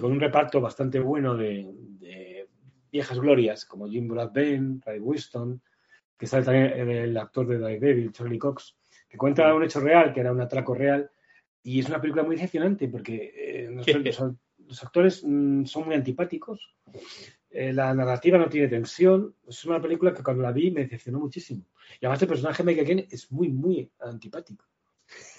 [0.00, 2.48] con un reparto bastante bueno de,
[2.90, 5.60] viejas glorias como Jim Broadbent, Ray Winston,
[6.16, 8.74] que sale también el actor de Daredevil, Charlie Cox,
[9.06, 11.10] que cuenta un hecho real, que era un atraco real,
[11.62, 13.68] y es una película muy decepcionante porque eh,
[14.56, 16.74] los, actores mm, son muy antipáticos,
[17.52, 21.18] eh, la narrativa no tiene tensión, es una película que cuando la vi me decepcionó
[21.18, 21.66] muchísimo.
[22.00, 24.64] Y además el personaje de Michael Caine es muy, muy antipático.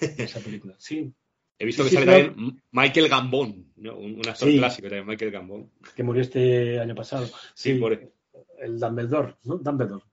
[0.00, 1.12] Esa película, sí.
[1.58, 5.70] He visto que sale también Michael Gambon, un actor clásico también, Michael Gambon.
[5.94, 7.28] Que murió este año pasado.
[7.54, 8.12] Sí, por...
[8.58, 9.58] el Dumbledore, ¿no?
[9.58, 10.04] Dumbledore.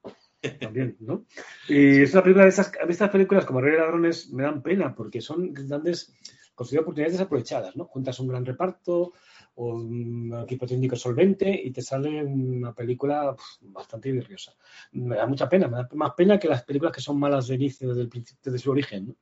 [0.60, 1.26] También, ¿no?
[1.68, 4.96] Y es una película de esas, estas películas como Rey de Ladrones me dan pena
[4.96, 6.14] porque son grandes,
[6.56, 7.86] considero oportunidades desaprovechadas, ¿no?
[7.86, 9.14] Juntas un gran reparto
[9.56, 14.54] o un equipo técnico solvente y te sale una película bastante virriosa.
[14.94, 17.56] Me da mucha pena, me da más pena que las películas que son malas de
[17.56, 19.16] inicio, desde, el principio, desde su origen, ¿no?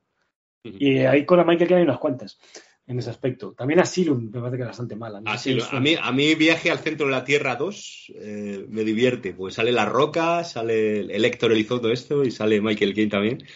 [0.62, 2.38] Y ahí con la Michael que hay unas cuantas
[2.86, 3.54] en ese aspecto.
[3.56, 5.22] También Asylum me parece que es bastante mala.
[5.24, 9.54] a, mí, a mí Viaje al Centro de la Tierra 2 eh, me divierte, pues
[9.54, 13.46] sale La Roca, sale el Héctor Elizondo esto y sale Michael Caine también.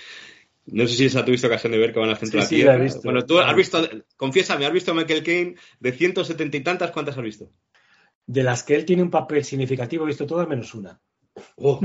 [0.67, 2.77] No sé si esa tuviste ocasión de ver que van al centro de la Tierra.
[2.77, 3.01] visto.
[3.05, 3.87] Bueno, tú has visto,
[4.17, 6.91] confiésame, ¿has visto a Michael Caine de 170 y tantas?
[6.91, 7.51] ¿Cuántas has visto?
[8.27, 10.99] De las que él tiene un papel significativo, he visto todas menos una.
[11.57, 11.81] Oh.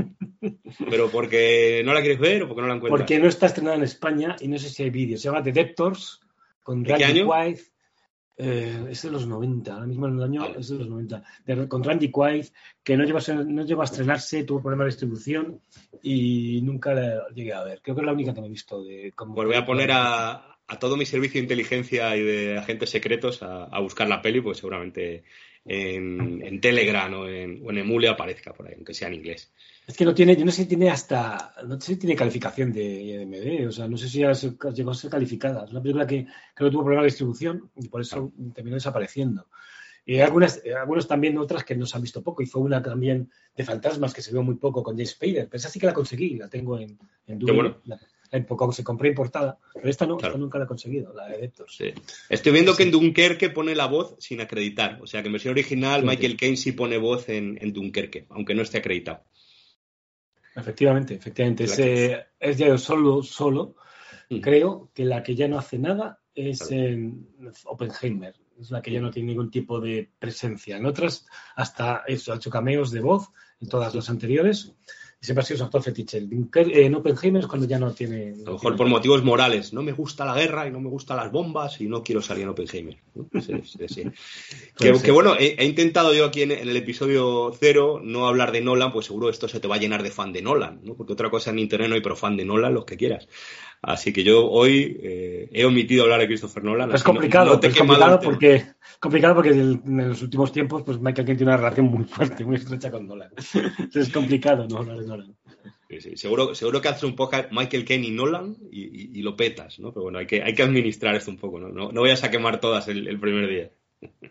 [0.88, 3.00] ¿Pero porque no la quieres ver o porque no la encuentras?
[3.00, 5.20] Porque no está estrenada en España y no sé si hay vídeos.
[5.20, 6.20] Se llama The Debtors
[6.62, 7.58] con Randy Quaid.
[8.42, 11.22] Eh, es de los 90, ahora mismo en el año es de los 90.
[11.68, 12.46] con Randy Quaid,
[12.82, 15.60] que no lleva, no lleva a estrenarse, tuvo problemas de distribución
[16.02, 17.82] y nunca la llegué a ver.
[17.82, 18.82] Creo que es la única que me he visto.
[18.82, 22.88] De, pues voy a poner a, a, todo mi servicio de inteligencia y de agentes
[22.88, 25.24] secretos a, a buscar la peli, pues seguramente
[25.66, 29.52] en, Telegram o en, o en, Emule aparezca por ahí, aunque sea en inglés.
[29.90, 32.72] Es que no tiene, yo no sé si tiene hasta, no sé si tiene calificación
[32.72, 35.64] de IMDb, o sea, no sé si ya llegó a ser calificada.
[35.64, 39.48] Es una película que creo que tuvo problemas de distribución y por eso terminó desapareciendo.
[40.06, 43.30] Y algunas, algunos también otras que no se han visto poco, y fue una también
[43.56, 45.92] de fantasmas que se vio muy poco con James Spader, pero esa sí que la
[45.92, 46.96] conseguí, la tengo en,
[48.32, 51.38] en poco se compró importada, pero esta no, esta nunca la he conseguido, la de
[51.38, 51.70] Deptor.
[51.70, 51.92] Sí.
[52.28, 55.52] Estoy viendo que en Dunkerque pone la voz sin acreditar, o sea que en versión
[55.52, 59.24] original Michael Caine sí pone voz en, Dunkerque, aunque no esté acreditado.
[60.60, 61.64] Efectivamente, efectivamente.
[61.64, 63.76] Es, eh, es ya solo, solo.
[64.28, 64.40] Mm.
[64.40, 67.28] Creo que la que ya no hace nada es en
[67.64, 68.34] Oppenheimer.
[68.58, 70.76] Es la que ya no tiene ningún tipo de presencia.
[70.76, 73.30] En otras, hasta eso, ha hecho cameos de voz
[73.60, 74.74] en todas las anteriores
[75.20, 76.26] siempre ha sido su actor fetiche.
[76.52, 78.32] En Oppenheimer es cuando ya no tiene.
[78.32, 79.72] A lo mejor por motivos morales.
[79.72, 82.44] No me gusta la guerra y no me gustan las bombas y no quiero salir
[82.44, 82.96] en Oppenheimer.
[84.78, 89.06] que, bueno, he, intentado yo aquí en, el episodio cero no hablar de Nolan, pues
[89.06, 90.94] seguro esto se te va a llenar de fan de Nolan, ¿no?
[90.94, 93.28] Porque otra cosa en internet no hay, pero fan de Nolan, los que quieras.
[93.82, 96.92] Así que yo hoy eh, he omitido hablar de Christopher Nolan.
[96.92, 98.66] Es complicado, es complicado porque,
[98.98, 102.56] complicado porque en los últimos tiempos pues Michael Caine tiene una relación muy fuerte, muy
[102.56, 103.30] estrecha con Nolan.
[103.94, 105.36] es complicado no hablar de Nolan.
[106.14, 109.92] Seguro, seguro que haces un podcast Michael Caine y Nolan y, lo petas, ¿no?
[109.92, 111.68] Pero bueno, hay que, hay que administrar esto un poco, ¿no?
[111.68, 113.70] No, no vayas a quemar todas el, primer día.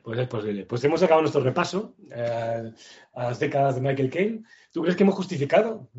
[0.02, 0.66] Pues es posible.
[0.66, 2.72] Pues hemos acabado nuestro repaso eh,
[3.14, 4.44] a las décadas de Michael Caine.
[4.80, 5.90] ¿Tú crees que hemos justificado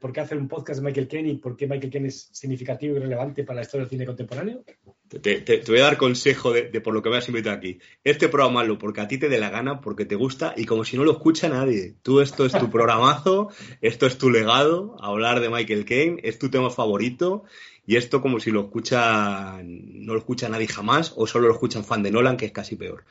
[0.00, 2.96] por qué hacer un podcast de Michael Caine y por qué Michael Caine es significativo
[2.96, 4.64] y relevante para la historia del cine contemporáneo?
[5.22, 7.78] Te, voy a dar consejo de, por lo que me has invitado aquí.
[8.02, 10.84] Este programa lo porque a ti te dé la gana, porque te gusta y como
[10.84, 11.94] si no lo escucha nadie.
[12.02, 13.50] Tú esto es tu programazo,
[13.82, 17.44] esto es tu legado, hablar de Michael Caine, es tu tema favorito
[17.88, 21.86] y esto como si lo escucha, no lo escucha nadie jamás o solo lo escuchan
[21.86, 23.06] fan de Nolan, que es casi peor.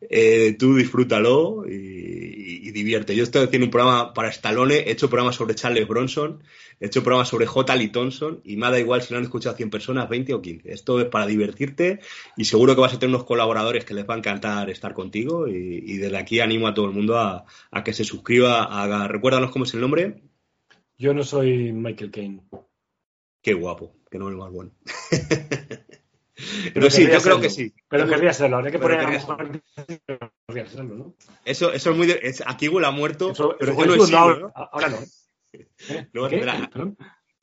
[0.00, 3.16] Eh, tú disfrútalo y, divierte.
[3.16, 6.40] Yo estoy haciendo un programa para Stallone, he hecho programas sobre Charles Bronson,
[6.78, 7.74] he hecho programas sobre J.
[7.74, 10.72] Lee Thompson y me da igual si lo han escuchado 100 personas, 20 o 15.
[10.72, 11.98] Esto es para divertirte
[12.36, 15.48] y seguro que vas a tener unos colaboradores que les va a encantar estar contigo
[15.48, 17.44] y, desde aquí animo a todo el mundo a,
[17.84, 18.62] que se suscriba.
[18.66, 20.22] A, recuérdanos cómo es el nombre.
[20.96, 22.42] Yo no soy Michael Caine.
[23.42, 24.70] Qué guapo, que no es más bueno.
[26.74, 27.72] Pero, sí, yo creo que sí.
[27.88, 29.20] Pero querría serlo, habría que poner a
[30.66, 31.14] serlo, ¿no?
[31.44, 32.10] Eso, eso es muy.
[32.10, 34.98] Es, aquí huele a muerto, pero yo no, ahora, no.
[35.52, 36.08] ¿Eh?
[36.12, 36.70] Luego tendrá,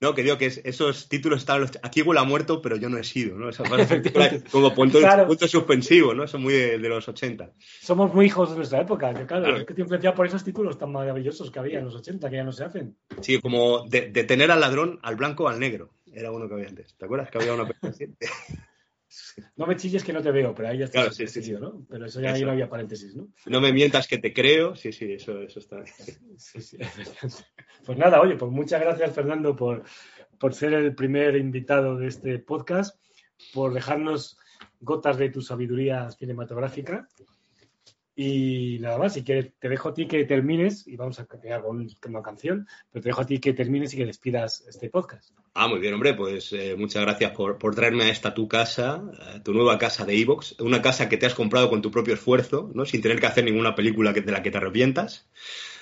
[0.02, 1.70] No, que digo que esos títulos están.
[1.84, 3.50] Aquí huele a muerto, pero yo no he sido, ¿no?
[3.50, 3.64] Esa
[4.52, 6.28] como punto, punto, suspensivo, ¿no?
[6.28, 7.52] Son muy de, los 80.
[7.82, 10.78] Somos muy hijos de nuestra época, que claro, es que te influenciado por esos títulos
[10.78, 12.98] tan maravillosos que había en los 80, que ya no se hacen.
[13.22, 15.94] Sí, como de, tener al ladrón, al blanco o al negro.
[16.20, 16.96] Era uno que había antes.
[16.96, 17.68] ¿Te acuerdas que había una
[19.56, 21.84] No me chilles que no te veo, pero ahí ya está claro, sí, sí, ¿no?
[21.90, 23.28] Pero eso ya ahí no había paréntesis, ¿no?
[23.48, 25.84] No me mientas que te creo, sí, sí, eso, eso está
[26.38, 26.78] Sí, sí.
[27.86, 29.84] Pues nada, oye, pues muchas gracias, Fernando, por,
[30.38, 33.02] por ser el primer invitado de este podcast,
[33.52, 34.38] por dejarnos
[34.80, 37.08] gotas de tu sabiduría cinematográfica
[38.22, 41.64] y nada más, y que te dejo a ti que termines, y vamos a crear
[41.64, 45.32] una canción, pero te dejo a ti que termines y que despidas este podcast.
[45.54, 49.10] Ah, muy bien, hombre, pues eh, muchas gracias por, traerme a esta tu casa,
[49.46, 52.70] tu nueva casa de Evox, una casa que te has comprado con tu propio esfuerzo,
[52.76, 52.86] ¿no?
[52.86, 55.30] Sin tener que hacer ninguna película que, de la que te arrepientas.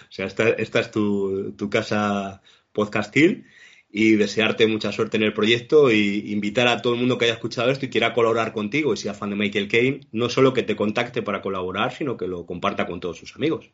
[0.04, 3.48] O sea, esta, esta es tu, tu casa podcastil
[3.90, 7.34] y desearte mucha suerte en el proyecto y invitar a todo el mundo que haya
[7.34, 10.64] escuchado esto y quiera colaborar contigo y sea fan de Michael Caine, no solo que
[10.64, 13.72] te contacte para colaborar, sino que lo comparta con todos sus amigos.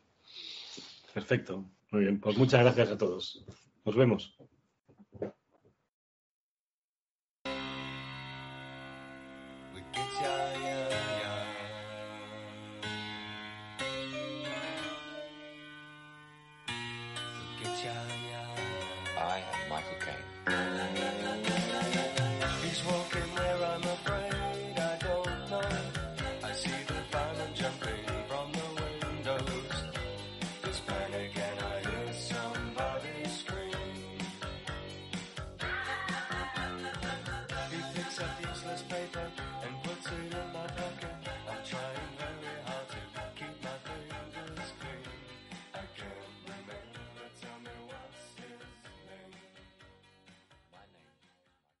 [1.12, 3.44] Perfecto, muy bien, pues muchas gracias a todos.
[3.84, 4.34] Nos vemos.